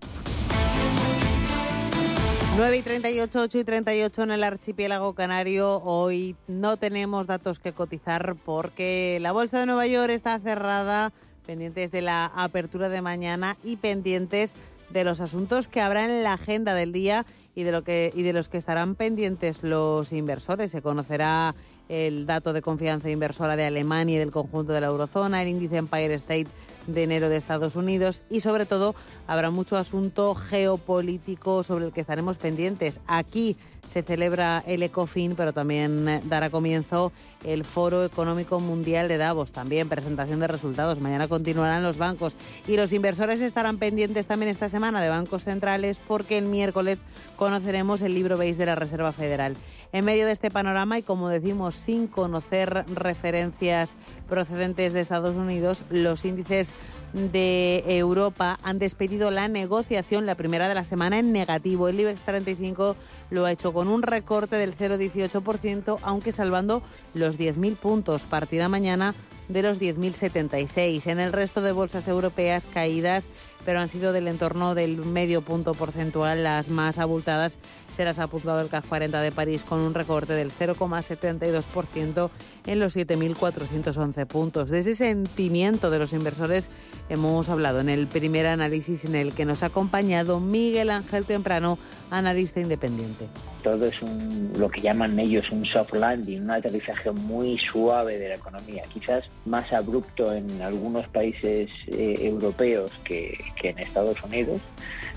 [2.58, 5.82] 9 y 38, 8 y 38 en el archipiélago canario.
[5.82, 11.14] Hoy no tenemos datos que cotizar porque la Bolsa de Nueva York está cerrada,
[11.46, 14.52] pendientes de la apertura de mañana y pendientes
[14.90, 17.26] de los asuntos que habrá en la agenda del día
[17.60, 20.72] y de, lo que, y de los que estarán pendientes los inversores.
[20.72, 21.56] Se conocerá
[21.90, 25.76] el dato de confianza inversora de Alemania y del conjunto de la eurozona, el índice
[25.76, 26.48] Empire State
[26.88, 28.96] de enero de Estados Unidos y sobre todo
[29.28, 33.00] habrá mucho asunto geopolítico sobre el que estaremos pendientes.
[33.08, 33.58] Aquí
[33.92, 37.12] se celebra el ECOFIN, pero también dará comienzo
[37.44, 41.00] el Foro Económico Mundial de Davos, también presentación de resultados.
[41.00, 42.36] Mañana continuarán los bancos
[42.68, 47.00] y los inversores estarán pendientes también esta semana de bancos centrales porque el miércoles
[47.36, 49.56] conoceremos el libro base de la Reserva Federal.
[49.92, 53.90] En medio de este panorama y como decimos sin conocer referencias
[54.30, 56.72] procedentes de Estados Unidos, los índices
[57.14, 61.88] de Europa han despedido la negociación, la primera de la semana, en negativo.
[61.88, 62.96] El IBEX 35
[63.32, 68.24] lo ha hecho con un recorte del 0,18%, aunque salvando los 10.000 puntos.
[68.24, 69.16] Partida mañana
[69.48, 71.08] de los 10.076.
[71.08, 73.28] En el resto de bolsas europeas caídas,
[73.66, 77.58] pero han sido del entorno del medio punto porcentual las más abultadas
[78.00, 82.30] será apuntado el CAC 40 de París con un recorte del 0,72%
[82.66, 84.70] en los 7.411 puntos.
[84.70, 86.70] De ese sentimiento de los inversores
[87.10, 91.78] hemos hablado en el primer análisis en el que nos ha acompañado Miguel Ángel Temprano,
[92.10, 93.26] analista independiente.
[93.64, 98.30] Todo es un, lo que llaman ellos un soft landing, un aterrizaje muy suave de
[98.30, 104.62] la economía, quizás más abrupto en algunos países eh, europeos que, que en Estados Unidos.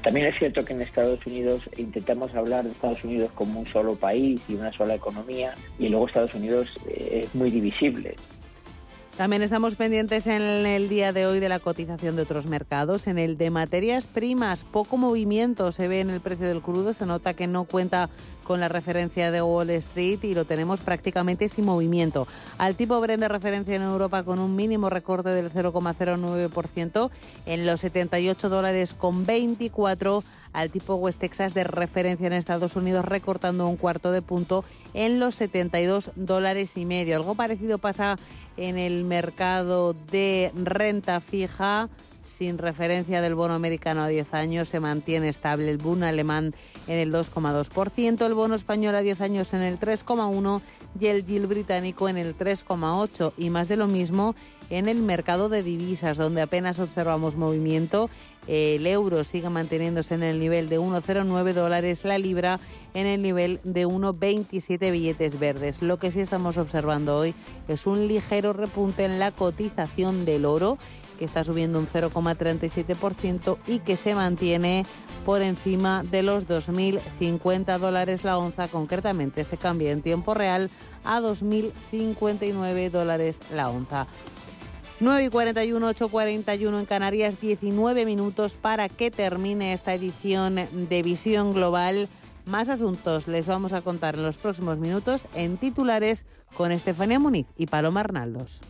[0.03, 4.41] También es cierto que en Estados Unidos intentamos hablar Estados Unidos como un solo país
[4.49, 8.15] y una sola economía y luego Estados Unidos eh, es muy divisible.
[9.17, 13.07] También estamos pendientes en el día de hoy de la cotización de otros mercados.
[13.07, 16.95] En el de materias primas, poco movimiento se ve en el precio del crudo.
[16.95, 18.09] Se nota que no cuenta
[18.43, 22.27] con la referencia de Wall Street y lo tenemos prácticamente sin movimiento.
[22.59, 27.11] Al tipo Brent de referencia en Europa con un mínimo recorte del 0,09%
[27.47, 33.05] en los 78 dólares con 24 al tipo West Texas de referencia en Estados Unidos
[33.05, 34.65] recortando un cuarto de punto
[34.95, 37.17] en los 72 dólares y medio.
[37.17, 38.17] Algo parecido pasa
[38.57, 41.89] en el mercado de renta fija
[42.37, 46.55] sin referencia del bono americano a 10 años, se mantiene estable el bono alemán
[46.87, 50.63] en el 2,2%, el bono español a 10 años en el 3,1%
[50.99, 54.35] y el yield británico en el 3,8% y más de lo mismo
[54.71, 58.09] en el mercado de divisas, donde apenas observamos movimiento.
[58.47, 62.59] El euro sigue manteniéndose en el nivel de 1,09 dólares, la libra
[62.95, 65.81] en el nivel de 1,27 billetes verdes.
[65.81, 67.35] Lo que sí estamos observando hoy
[67.69, 70.79] es un ligero repunte en la cotización del oro
[71.19, 74.85] que está subiendo un 0,37% y que se mantiene
[75.25, 78.67] por encima de los 2.050 dólares la onza.
[78.67, 80.69] Concretamente se cambia en tiempo real
[81.05, 84.09] a 2.059 dólares la onza.
[85.03, 91.03] 9 y 41, 8 41 en Canarias, 19 minutos para que termine esta edición de
[91.03, 92.09] Visión Global.
[92.47, 96.25] Más asuntos les vamos a contar en los próximos minutos en titulares
[96.57, 98.61] con Estefanía Muniz y Paloma Arnaldos.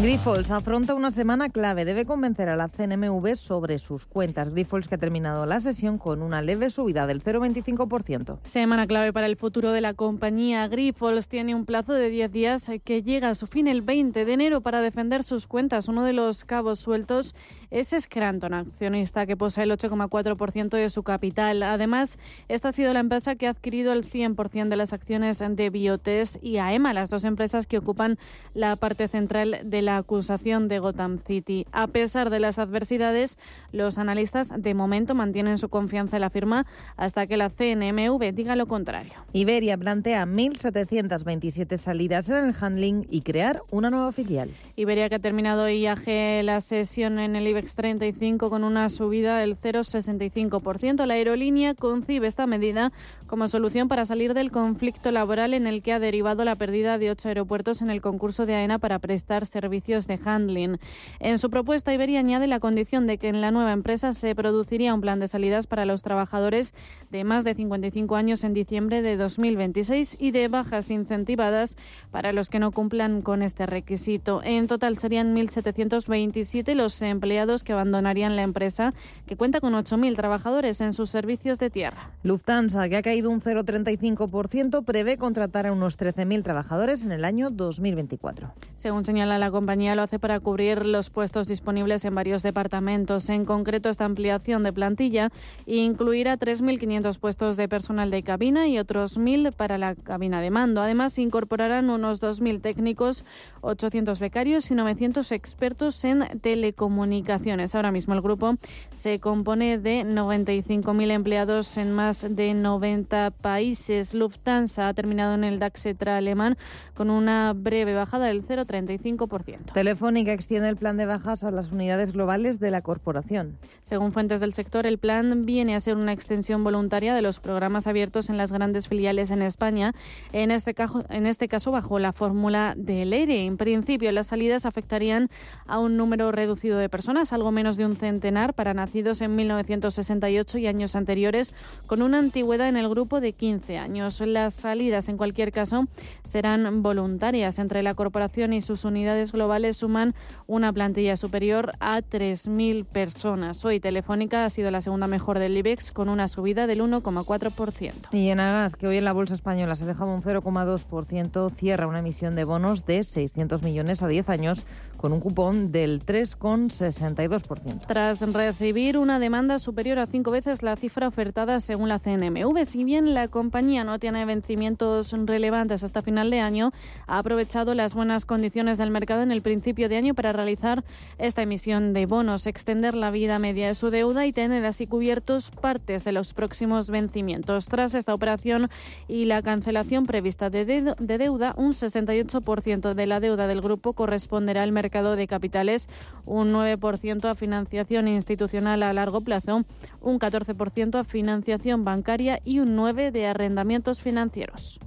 [0.00, 1.84] Grifols afronta una semana clave.
[1.84, 4.50] Debe convencer a la CNMV sobre sus cuentas.
[4.50, 8.40] Grifols que ha terminado la sesión con una leve subida del 0,25%.
[8.42, 10.66] Semana clave para el futuro de la compañía.
[10.66, 14.32] Grifols tiene un plazo de 10 días que llega a su fin el 20 de
[14.32, 15.86] enero para defender sus cuentas.
[15.86, 17.36] Uno de los cabos sueltos
[17.74, 21.64] es Scranton, accionista que posee el 8,4% de su capital.
[21.64, 25.70] Además, esta ha sido la empresa que ha adquirido el 100% de las acciones de
[25.70, 28.16] Biotest y AEMA, las dos empresas que ocupan
[28.54, 31.66] la parte central de la acusación de Gotham City.
[31.72, 33.38] A pesar de las adversidades,
[33.72, 36.66] los analistas de momento mantienen su confianza en la firma
[36.96, 39.14] hasta que la CNMV diga lo contrario.
[39.32, 44.50] Iberia plantea 1.727 salidas en el handling y crear una nueva filial.
[44.76, 49.56] Iberia que ha terminado IAG la sesión en el IBEX 35 con una subida del
[49.56, 51.06] 0,65%.
[51.06, 52.92] La aerolínea concibe esta medida
[53.26, 57.10] como solución para salir del conflicto laboral en el que ha derivado la pérdida de
[57.10, 60.78] ocho aeropuertos en el concurso de AENA para prestar servicios de handling.
[61.20, 64.94] En su propuesta, Iberia añade la condición de que en la nueva empresa se produciría
[64.94, 66.74] un plan de salidas para los trabajadores
[67.10, 71.76] de más de 55 años en diciembre de 2026 y de bajas incentivadas
[72.10, 74.42] para los que no cumplan con este requisito.
[74.42, 78.94] En total serían 1.727 los empleados que abandonarían la empresa,
[79.26, 82.10] que cuenta con 8.000 trabajadores en sus servicios de tierra.
[82.22, 87.50] Lufthansa, que ha caído un 0,35%, prevé contratar a unos 13.000 trabajadores en el año
[87.50, 88.52] 2024.
[88.76, 93.28] Según señala la compañía lo hace para cubrir los puestos disponibles en varios departamentos.
[93.28, 95.30] En concreto, esta ampliación de plantilla
[95.66, 100.82] incluirá 3.500 puestos de personal de cabina y otros 1.000 para la cabina de mando.
[100.82, 103.24] Además, incorporarán unos 2.000 técnicos,
[103.60, 107.43] 800 becarios y 900 expertos en telecomunicaciones.
[107.44, 108.56] Ahora mismo el grupo
[108.94, 114.14] se compone de 95.000 empleados en más de 90 países.
[114.14, 116.56] Lufthansa ha terminado en el DAX alemán
[116.94, 119.74] con una breve bajada del 0,35%.
[119.74, 123.58] Telefónica extiende el plan de bajas a las unidades globales de la corporación.
[123.82, 127.86] Según fuentes del sector, el plan viene a ser una extensión voluntaria de los programas
[127.86, 129.92] abiertos en las grandes filiales en España,
[130.32, 133.44] en este, caso, en este caso bajo la fórmula del ERE.
[133.44, 135.28] En principio, las salidas afectarían
[135.66, 140.58] a un número reducido de personas, algo menos de un centenar para nacidos en 1968
[140.58, 141.54] y años anteriores,
[141.86, 144.20] con una antigüedad en el grupo de 15 años.
[144.20, 145.86] Las salidas, en cualquier caso,
[146.24, 150.14] serán voluntarias entre la corporación y sus unidades globales suman
[150.46, 153.64] una plantilla superior a 3.000 personas.
[153.64, 157.92] Hoy Telefónica ha sido la segunda mejor del IBEX con una subida del 1,4%.
[158.12, 162.00] Y en Agas, que hoy en la Bolsa Española se dejaba un 0,2%, cierra una
[162.00, 164.66] emisión de bonos de 600 millones a 10 años
[165.04, 166.94] con un cupón del 3,60.
[166.94, 167.86] 52%.
[167.86, 172.84] Tras recibir una demanda superior a cinco veces la cifra ofertada según la CNMV, si
[172.84, 176.72] bien la compañía no tiene vencimientos relevantes hasta final de año,
[177.06, 180.84] ha aprovechado las buenas condiciones del mercado en el principio de año para realizar
[181.18, 185.50] esta emisión de bonos, extender la vida media de su deuda y tener así cubiertos
[185.50, 187.66] partes de los próximos vencimientos.
[187.66, 188.70] Tras esta operación
[189.06, 194.72] y la cancelación prevista de, deuda, un 68% de la deuda del grupo corresponderá al
[194.72, 195.88] mercado de capitales,
[196.24, 199.64] un 9% a financiación institucional a largo plazo,
[200.00, 204.78] un 14% a financiación bancaria y un 9% de arrendamientos financieros.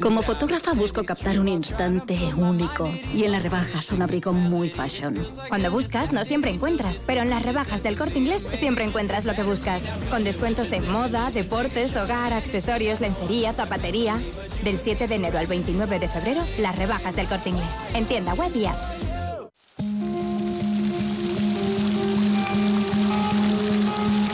[0.00, 5.26] Como fotógrafa busco captar un instante único y en las rebajas un abrigo muy fashion.
[5.50, 9.34] Cuando buscas no siempre encuentras, pero en las rebajas del corte inglés siempre encuentras lo
[9.34, 9.84] que buscas.
[10.08, 14.18] Con descuentos en moda, deportes, hogar, accesorios, lencería, zapatería.
[14.62, 17.78] Del 7 de enero al 29 de febrero, las rebajas del corte inglés.
[17.92, 18.78] En tienda web y app.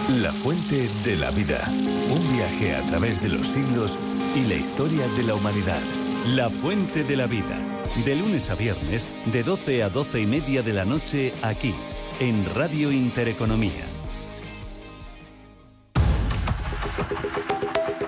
[0.08, 1.66] La fuente de la vida.
[1.68, 3.98] Un viaje a través de los siglos
[4.34, 5.82] y la historia de la humanidad.
[6.26, 7.58] La Fuente de la Vida.
[8.04, 11.74] De lunes a viernes, de 12 a 12 y media de la noche, aquí,
[12.20, 13.84] en Radio Intereconomía.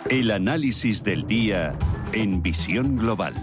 [0.08, 1.76] El análisis del día
[2.12, 3.34] en visión global.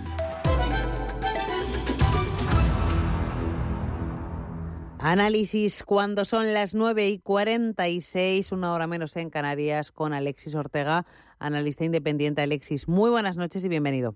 [5.00, 11.06] Análisis cuando son las 9 y 46, una hora menos en Canarias, con Alexis Ortega
[11.40, 12.88] analista independiente Alexis.
[12.88, 14.16] Muy buenas noches y bienvenido.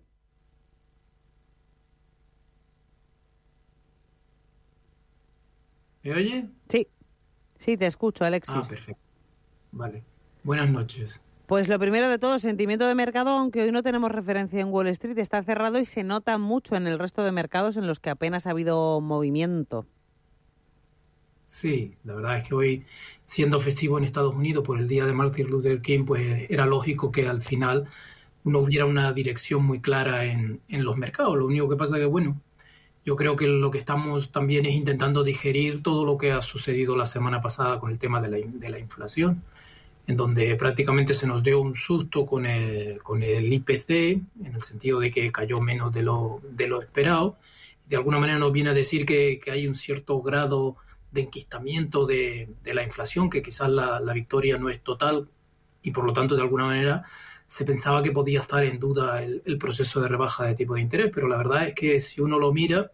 [6.04, 6.50] ¿Me oye?
[6.68, 6.88] Sí,
[7.58, 8.56] sí, te escucho, Alexis.
[8.56, 9.02] Ah, perfecto.
[9.72, 10.04] Vale.
[10.44, 11.22] Buenas noches.
[11.48, 14.88] Pues lo primero de todo, sentimiento de mercado, aunque hoy no tenemos referencia en Wall
[14.88, 18.10] Street, está cerrado y se nota mucho en el resto de mercados en los que
[18.10, 19.86] apenas ha habido movimiento.
[21.54, 22.84] Sí, la verdad es que hoy,
[23.26, 27.12] siendo festivo en Estados Unidos por el día de Martin Luther King, pues era lógico
[27.12, 27.86] que al final
[28.44, 31.38] no hubiera una dirección muy clara en, los mercados.
[31.38, 32.42] Lo único que pasa que, bueno,
[33.06, 36.98] yo creo que lo que estamos también es intentando digerir todo lo que ha sucedido
[36.98, 39.44] la semana pasada con el tema de la, de la inflación,
[40.08, 44.64] en donde prácticamente se nos dio un susto con el, con el IPC, en el
[44.64, 47.38] sentido de que cayó menos de lo, de lo esperado.
[47.88, 50.78] De alguna manera nos viene a decir que, que hay un cierto grado
[51.14, 55.30] de enquistamiento de, la inflación, que quizás la, victoria no es total
[55.82, 57.04] y por lo tanto de alguna manera
[57.46, 61.12] se pensaba que podía estar en duda el, proceso de rebaja de tipo de interés,
[61.14, 62.92] pero la verdad es que si uno lo mira,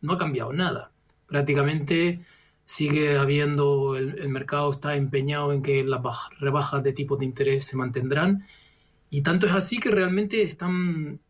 [0.00, 0.92] no ha cambiado nada.
[1.26, 2.20] Prácticamente
[2.64, 6.02] sigue habiendo, el, el mercado está empeñado en que las
[6.38, 8.44] rebajas de tipo de interés se mantendrán
[9.10, 11.20] y tanto es así que realmente están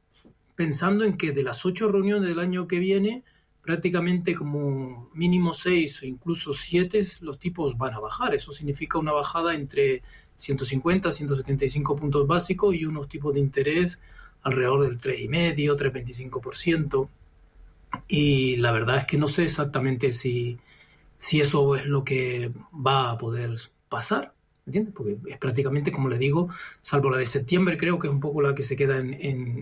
[0.56, 3.22] pensando en que de las ocho reuniones del año que viene,
[3.68, 8.34] prácticamente como mínimo 6 o incluso 7 los tipos van a bajar.
[8.34, 10.02] Eso significa una bajada entre
[10.36, 14.00] 150 175 puntos básicos y unos tipos de interés
[14.40, 17.08] alrededor del 3,5, 3,25%.
[18.08, 20.58] Y la verdad es que no sé exactamente si,
[21.18, 23.54] si eso es lo que va a poder
[23.90, 24.32] pasar.
[24.68, 24.94] ¿Entiendes?
[24.94, 26.48] Porque es prácticamente, como le digo,
[26.80, 29.14] salvo la de septiembre, creo que es un poco la que se queda en,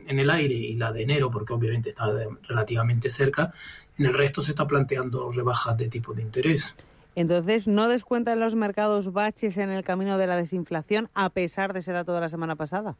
[0.06, 2.06] en, el aire y la de enero, porque obviamente está
[2.48, 3.52] relativamente cerca,
[3.98, 6.74] en el resto se está planteando rebajas de tipo de interés.
[7.14, 11.78] Entonces, ¿no descuentan los mercados baches en el camino de la desinflación a pesar de
[11.78, 12.96] ese dato de la semana pasada?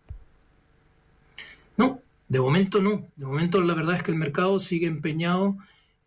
[1.76, 3.06] No, de momento no.
[3.16, 5.56] De momento la verdad es que el mercado sigue empeñado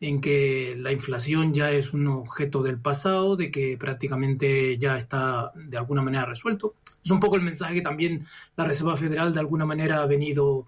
[0.01, 5.51] en que la inflación ya es un objeto del pasado, de que prácticamente ya está
[5.55, 6.75] de alguna manera resuelto.
[7.03, 8.25] Es un poco el mensaje que también
[8.55, 10.67] la Reserva Federal de alguna manera ha venido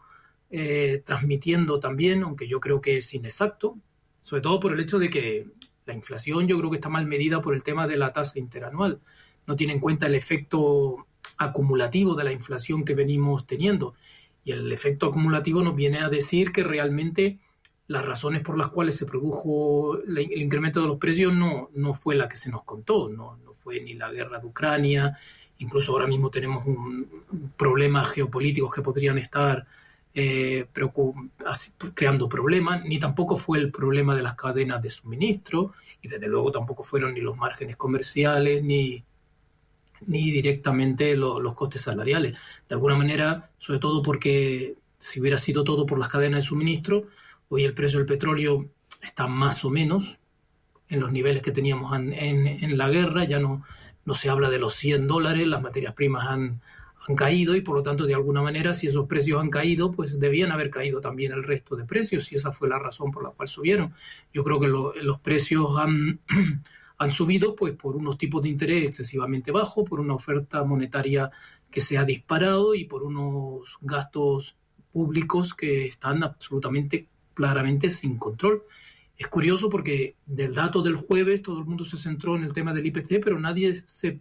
[0.50, 3.78] eh, transmitiendo también, aunque yo creo que es inexacto,
[4.20, 5.48] sobre todo por el hecho de que
[5.86, 9.00] la inflación yo creo que está mal medida por el tema de la tasa interanual.
[9.48, 11.08] No tiene en cuenta el efecto
[11.38, 13.96] acumulativo de la inflación que venimos teniendo.
[14.44, 17.40] Y el efecto acumulativo nos viene a decir que realmente
[17.92, 22.16] las razones por las cuales se produjo el incremento de los precios no, no fue
[22.16, 25.18] la que se nos contó, no, no fue ni la guerra de Ucrania,
[25.58, 29.68] incluso ahora mismo tenemos un, problemas geopolíticos que podrían estar
[30.14, 30.68] eh,
[31.94, 36.50] creando problemas, ni tampoco fue el problema de las cadenas de suministro, y desde luego
[36.50, 39.04] tampoco fueron ni los márgenes comerciales, ni,
[40.08, 42.38] ni directamente los costes salariales.
[42.70, 47.08] De alguna manera, sobre todo porque si hubiera sido todo por las cadenas de suministro,
[47.54, 48.70] Hoy el precio del petróleo
[49.02, 50.20] está más o menos
[50.88, 53.62] en los niveles que teníamos en, la guerra, ya no,
[54.06, 56.62] no se habla de los 100 dólares, las materias primas han,
[57.10, 60.18] han caído y por lo tanto de alguna manera si esos precios han caído pues
[60.18, 63.32] debían haber caído también el resto de precios y esa fue la razón por la
[63.32, 63.94] cual subieron.
[64.32, 66.22] Yo creo que los precios han,
[67.00, 71.30] han subido pues por unos tipos de interés excesivamente bajos, por una oferta monetaria
[71.70, 74.56] que se ha disparado y por unos gastos
[74.94, 77.10] públicos que están absolutamente
[77.42, 78.64] claramente sin control.
[79.18, 82.74] Es curioso porque del dato del jueves todo el mundo se centró en el tema
[82.74, 84.20] del IPC, pero nadie se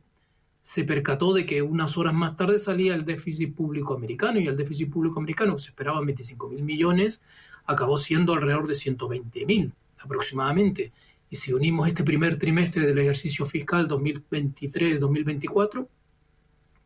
[0.60, 4.56] se percató de que unas horas más tarde salía el déficit público americano y el
[4.56, 7.22] déficit público americano, que se esperaba 25 mil millones,
[7.66, 10.92] acabó siendo alrededor de 120 mil aproximadamente.
[11.30, 15.86] Y si unimos este primer trimestre del ejercicio fiscal 2023-2024,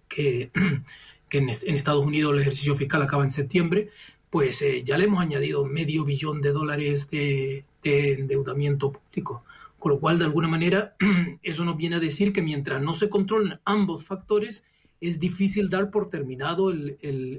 [0.08, 0.50] que,
[1.28, 3.90] que en, Estados Unidos el ejercicio fiscal acaba en septiembre,
[4.34, 9.44] pues eh, ya le hemos añadido medio billón de dólares de endeudamiento público.
[9.78, 10.96] Con lo cual, de alguna manera,
[11.44, 14.64] eso nos viene a decir que mientras no se controlen ambos factores,
[15.00, 16.72] es difícil dar por terminado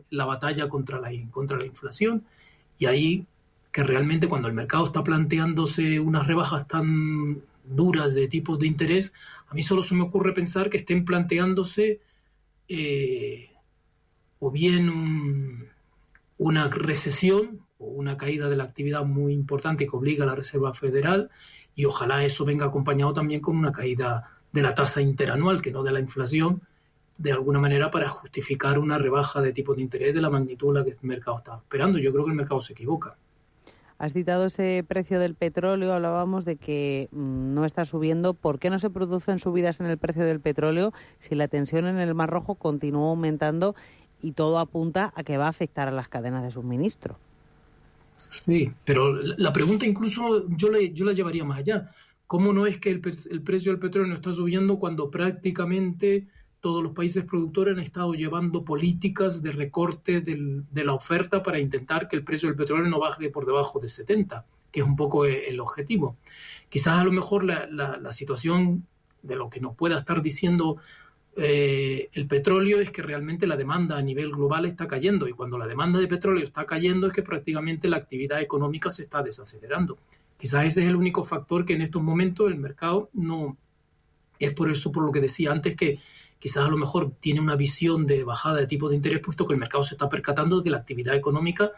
[0.10, 2.24] la batalla contra la, contra la inflación.
[2.80, 3.26] Y ahí
[3.74, 9.12] que realmente cuando el mercado está planteándose unas rebajas tan duras de tipos de interés,
[9.50, 12.00] a mí solo se me ocurre pensar que estén planteándose
[12.70, 13.50] eh,
[14.40, 15.75] o bien
[16.38, 20.74] una recesión o una caída de la actividad muy importante que obliga a la Reserva
[20.74, 21.30] Federal
[21.76, 25.84] y ojalá eso venga acompañado también con una caída de la tasa interanual, que no
[25.84, 26.62] de la inflación,
[27.18, 30.84] de alguna manera para justificar una rebaja de tipo de interés de la magnitud la
[30.84, 31.98] que el mercado está esperando.
[31.98, 33.18] Yo creo que el mercado se equivoca.
[33.98, 38.34] Has citado ese precio del petróleo, hablábamos de que mm, no está subiendo.
[38.34, 42.00] ¿Por qué no se producen subidas en el precio del petróleo si la tensión en
[42.00, 43.74] el Mar Rojo continúa aumentando
[44.22, 47.18] y todo apunta a que va a afectar a las cadenas de suministro?
[48.16, 51.90] Sí, pero la pregunta incluso yo, le, yo la llevaría más allá.
[52.28, 56.28] ¿Cómo no es que el, el precio del petróleo no está subiendo cuando prácticamente
[56.66, 62.08] todos los países productores han estado llevando políticas de recorte de la oferta para intentar
[62.08, 65.26] que el precio del petróleo no baje por debajo de 70, que es un poco
[65.26, 66.18] el objetivo.
[66.68, 68.88] Quizás a lo mejor la, la, la situación
[69.22, 70.78] de lo que nos pueda estar diciendo
[71.38, 75.58] eh, el petróleo es que realmente la demanda a nivel global está cayendo y cuando
[75.58, 79.98] la demanda de petróleo está cayendo es que prácticamente la actividad económica se está desacelerando.
[80.38, 83.58] Quizás ese es el único factor que en estos momentos el mercado no...
[84.38, 85.98] Es por eso, por lo que decía antes, que
[86.40, 89.54] quizás a lo mejor tiene una visión de bajada de tipo de interés, puesto que
[89.54, 91.72] el mercado se está percatando de que la actividad económica,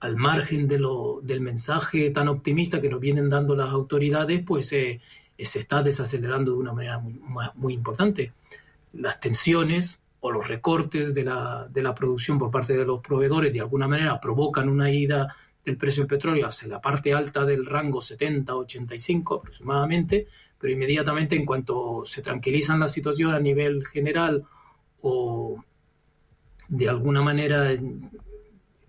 [0.00, 5.00] al margen del mensaje tan optimista que nos vienen dando las autoridades, pues eh,
[5.44, 8.32] se está desacelerando de una manera muy, muy importante.
[8.92, 13.52] Las tensiones o los recortes de la, de la, producción por parte de los proveedores
[13.52, 15.34] de alguna manera provocan una ida
[15.64, 20.26] del precio del petróleo hacia la parte alta del rango 70-85 aproximadamente,
[20.58, 24.44] pero inmediatamente en cuanto se tranquilizan la situación a nivel general
[25.02, 25.62] o
[26.68, 27.76] de alguna manera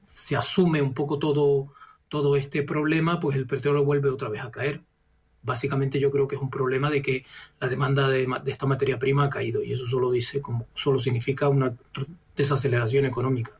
[0.04, 1.74] se asume un poco todo,
[2.10, 4.82] todo este problema, pues el petróleo vuelve otra vez a caer
[5.44, 7.26] básicamente yo creo que es un problema de que
[7.60, 11.50] la demanda de, esta materia prima ha caído y eso solo dice como solo significa
[11.50, 11.74] una
[12.36, 13.52] desaceleración económica.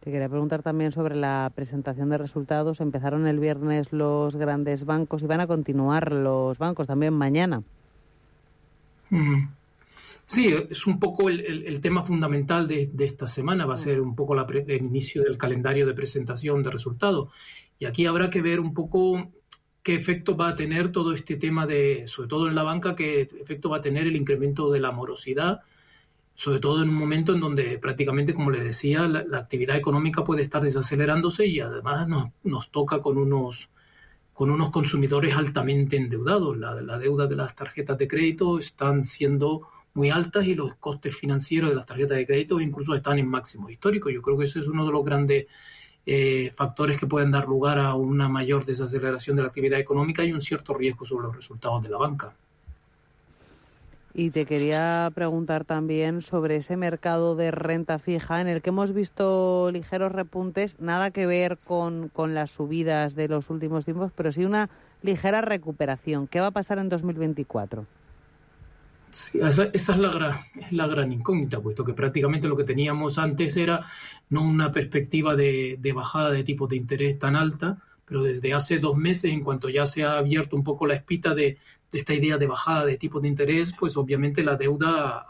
[0.00, 2.82] Te quería preguntar también sobre la presentación de resultados.
[2.82, 7.62] Empezaron el viernes los grandes bancos y van a continuar los bancos también mañana.
[10.26, 14.34] Sí, es un poco el, tema fundamental de, esta semana, va a ser un poco
[14.34, 17.32] el inicio del calendario de presentación de resultados.
[17.78, 19.32] Y aquí habrá que ver un poco
[19.84, 23.20] qué efecto va a tener todo este tema de, sobre todo en la banca, qué
[23.20, 25.60] efecto va a tener el incremento de la morosidad,
[26.32, 30.40] sobre todo en un momento en donde prácticamente, como les decía, la, actividad económica puede
[30.40, 32.08] estar desacelerándose y además
[32.42, 33.68] nos, toca con unos,
[34.32, 36.56] con unos consumidores altamente endeudados.
[36.56, 41.14] La, la deuda de las tarjetas de crédito están siendo muy altas y los costes
[41.14, 44.08] financieros de las tarjetas de crédito incluso están en máximo histórico.
[44.08, 45.46] Yo creo que ese es uno de los grandes
[46.06, 50.32] eh, factores que pueden dar lugar a una mayor desaceleración de la actividad económica y
[50.32, 52.34] un cierto riesgo sobre los resultados de la banca.
[54.16, 58.92] Y te quería preguntar también sobre ese mercado de renta fija en el que hemos
[58.92, 64.30] visto ligeros repuntes, nada que ver con, con las subidas de los últimos tiempos, pero
[64.30, 64.70] sí una
[65.02, 66.28] ligera recuperación.
[66.28, 67.86] ¿Qué va a pasar en 2024?
[69.34, 70.40] Esa, es la gran,
[70.70, 73.86] la gran incógnita, puesto que prácticamente lo que teníamos antes era
[74.30, 78.96] no una perspectiva de, bajada de tipos de interés tan alta, pero desde hace dos
[78.96, 81.58] meses, en cuanto ya se ha abierto un poco la espita de,
[81.92, 85.26] esta idea de bajada de tipos de interés, pues obviamente la deuda,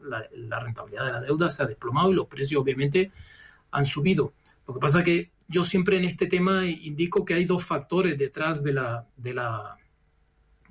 [0.00, 3.10] la, rentabilidad de la deuda se ha desplomado y los precios obviamente
[3.70, 4.34] han subido.
[4.66, 8.18] Lo que pasa es que yo siempre en este tema indico que hay dos factores
[8.18, 9.78] detrás de la, de la,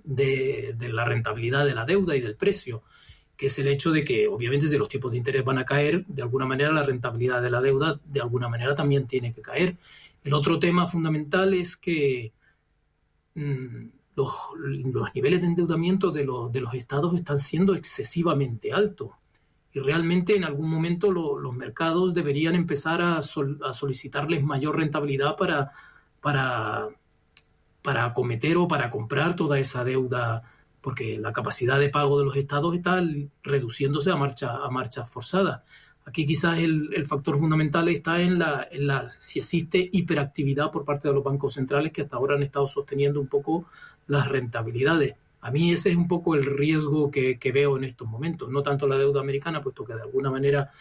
[0.08, 2.84] de, la rentabilidad de la deuda y del precio.
[3.36, 6.06] que es el hecho de que obviamente si los tipos de interés van a caer,
[6.08, 9.78] de alguna manera la rentabilidad de la deuda de alguna manera también tiene que caer.
[10.24, 12.34] El otro tema fundamental es que
[13.36, 14.34] mm, los,
[15.14, 19.12] niveles de endeudamiento de, de los estados están siendo excesivamente altos
[19.78, 25.72] y realmente en algún momento los mercados deberían empezar a, solicitarles mayor rentabilidad para,
[26.20, 26.90] para,
[27.88, 30.44] para acometer o para comprar toda esa deuda,
[30.82, 33.02] porque la capacidad de pago de los estados está
[33.44, 35.64] reduciéndose a marcha, a marcha forzada.
[36.04, 41.24] Aquí quizás el, factor fundamental está en la, si existe hiperactividad por parte de los
[41.24, 43.68] bancos centrales que hasta ahora han estado sosteniendo un poco
[44.06, 45.16] las rentabilidades.
[45.40, 48.86] A mí ese es un poco el riesgo que, veo en estos momentos, no tanto
[48.86, 50.72] la deuda americana, puesto que de alguna manera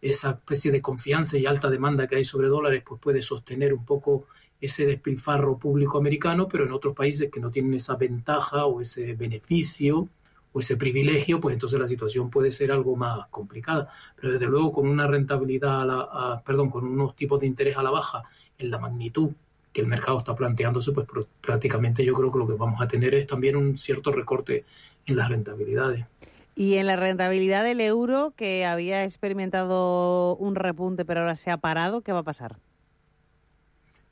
[0.00, 3.84] esa especie de confianza y alta demanda que hay sobre dólares pues puede sostener un
[3.84, 4.28] poco
[4.64, 9.14] ese despilfarro público americano, pero en otros países que no tienen esa ventaja o ese
[9.14, 10.08] beneficio
[10.52, 13.88] o ese privilegio, pues entonces la situación puede ser algo más complicada.
[14.16, 17.82] Pero desde luego con una rentabilidad, a la, perdón, con unos tipos de interés a
[17.82, 18.22] la baja
[18.56, 19.32] en la magnitud
[19.72, 21.06] que el mercado está planteándose, pues
[21.40, 24.64] prácticamente yo creo que lo que vamos a tener es también un cierto recorte
[25.04, 26.06] en las rentabilidades.
[26.54, 31.56] Y en la rentabilidad del euro, que había experimentado un repunte pero ahora se ha
[31.56, 32.56] parado, ¿qué va a pasar?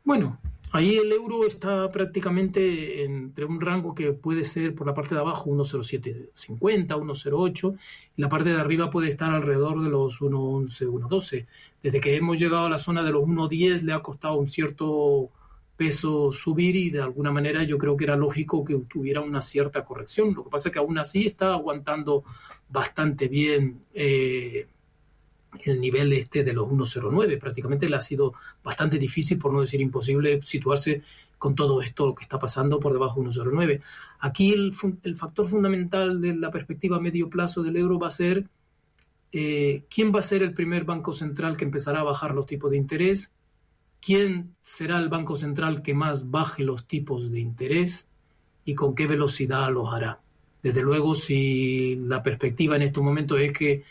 [0.05, 0.39] Bueno,
[0.73, 5.21] ahí el euro está prácticamente entre un rango que puede ser por la parte de
[5.21, 7.79] abajo 1,0750, 1,08
[8.17, 11.47] y la parte de arriba puede estar alrededor de los 1,11, 1,12.
[11.83, 15.31] Desde que hemos llegado a la zona de los 1,10 le ha costado un cierto
[15.77, 19.85] peso subir y de alguna manera yo creo que era lógico que tuviera una cierta
[19.85, 20.35] corrección.
[20.35, 22.25] Lo que pasa es que aún así está aguantando
[22.69, 24.67] bastante bien eh,
[25.65, 27.39] el nivel este de los 1.09.
[27.39, 31.03] Prácticamente le ha sido bastante difícil, por no decir imposible, situarse
[31.39, 33.81] con todo esto que está pasando por debajo de 1.09.
[34.21, 34.73] Aquí el,
[35.03, 38.47] el, factor fundamental de la perspectiva a medio plazo del euro va a ser
[39.33, 42.71] eh, quién va a ser el primer banco central que empezará a bajar los tipos
[42.71, 43.33] de interés
[44.03, 48.09] quién será el Banco Central que más baje los tipos de interés
[48.65, 50.21] y con qué velocidad los hará.
[50.63, 53.85] Desde luego, si la perspectiva en estos momentos es que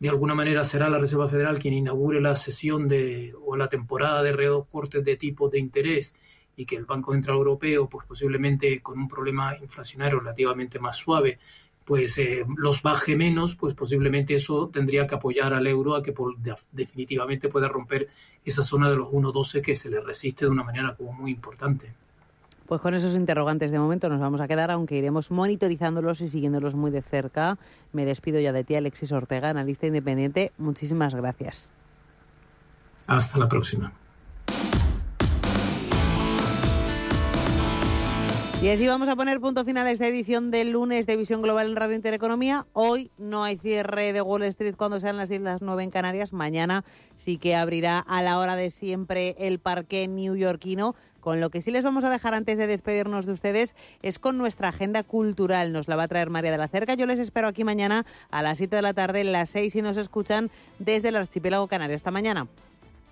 [0.00, 4.22] de alguna manera será la Reserva Federal quien inaugure la sesión de, o la temporada
[4.22, 6.14] de recortes de tipos de interés
[6.56, 11.38] y que el Banco Central Europeo, pues posiblemente con un problema inflacionario relativamente más suave,
[11.84, 16.14] pues eh, los baje menos, pues posiblemente eso tendría que apoyar al euro a que
[16.72, 18.08] definitivamente pueda romper
[18.42, 21.92] esa zona de los 1.12 que se le resiste de una manera como muy importante.
[22.70, 26.76] Pues con esos interrogantes de momento nos vamos a quedar, aunque iremos monitorizándolos y siguiéndolos
[26.76, 27.58] muy de cerca.
[27.92, 30.52] Me despido ya de ti, Alexis Ortega, analista independiente.
[30.56, 31.68] Muchísimas gracias.
[33.08, 33.92] Hasta la próxima.
[38.62, 41.70] Y así vamos a poner punto final a esta edición del lunes de Visión Global
[41.70, 42.66] en Radio Intereconomía.
[42.74, 46.34] Hoy no hay cierre de Wall Street cuando sean las 10 las 9 en Canarias.
[46.34, 46.84] Mañana
[47.16, 50.94] sí que abrirá a la hora de siempre el parque newyorkino.
[51.20, 54.38] Con lo que sí les vamos a dejar antes de despedirnos de ustedes es con
[54.38, 55.72] nuestra agenda cultural.
[55.72, 56.94] Nos la va a traer María de la Cerca.
[56.94, 59.96] Yo les espero aquí mañana a las 7 de la tarde, las 6 y nos
[59.96, 61.94] escuchan desde el archipiélago canario.
[61.94, 62.46] Esta mañana.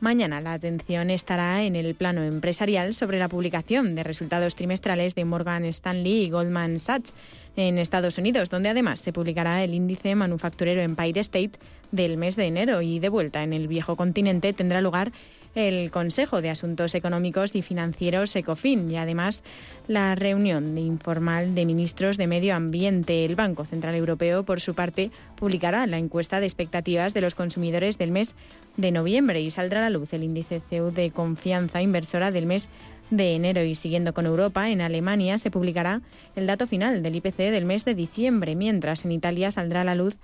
[0.01, 5.25] Mañana la atención estará en el plano empresarial sobre la publicación de resultados trimestrales de
[5.25, 7.13] Morgan Stanley y Goldman Sachs
[7.57, 11.59] en Estados Unidos, donde además se publicará el índice manufacturero Empire State
[11.91, 15.11] del mes de enero y de vuelta en el viejo continente tendrá lugar
[15.55, 19.43] el Consejo de Asuntos Económicos y Financieros ECOFIN y además
[19.87, 23.25] la reunión informal de ministros de Medio Ambiente.
[23.25, 27.99] El Banco Central Europeo, por su parte, publicará la encuesta de expectativas de los consumidores
[27.99, 28.35] del mes
[28.77, 32.69] de noviembre y saldrá a la luz el índice CEU de confianza inversora del mes
[33.11, 36.03] de enero y siguiendo con Europa, en Alemania se publicará
[36.37, 39.95] el dato final del IPC del mes de diciembre, mientras en Italia saldrá a la
[39.95, 40.17] luz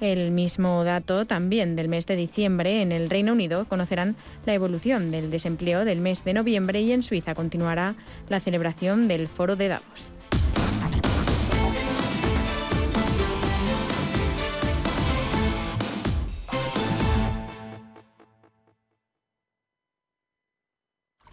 [0.00, 2.80] el mismo dato también del mes de diciembre.
[2.80, 4.16] En el Reino Unido conocerán
[4.46, 7.94] la evolución del desempleo del mes de noviembre y en Suiza continuará
[8.28, 10.19] la celebración del Foro de Davos.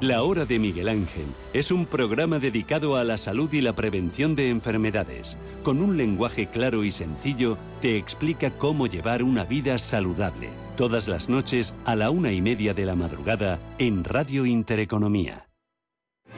[0.00, 4.34] La Hora de Miguel Ángel es un programa dedicado a la salud y la prevención
[4.34, 5.36] de enfermedades.
[5.62, 10.50] Con un lenguaje claro y sencillo, te explica cómo llevar una vida saludable.
[10.76, 15.46] Todas las noches a la una y media de la madrugada en Radio Intereconomía.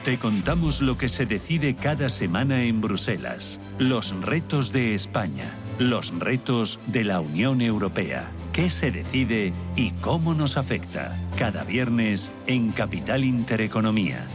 [0.05, 6.17] Te contamos lo que se decide cada semana en Bruselas, los retos de España, los
[6.17, 11.15] retos de la Unión Europea, qué se decide y cómo nos afecta.
[11.37, 14.27] Cada viernes en Capital Intereconomía,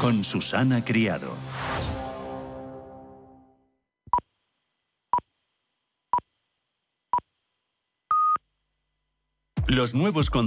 [0.00, 1.34] con Susana Criado.
[9.70, 10.40] Los nuevos conceptos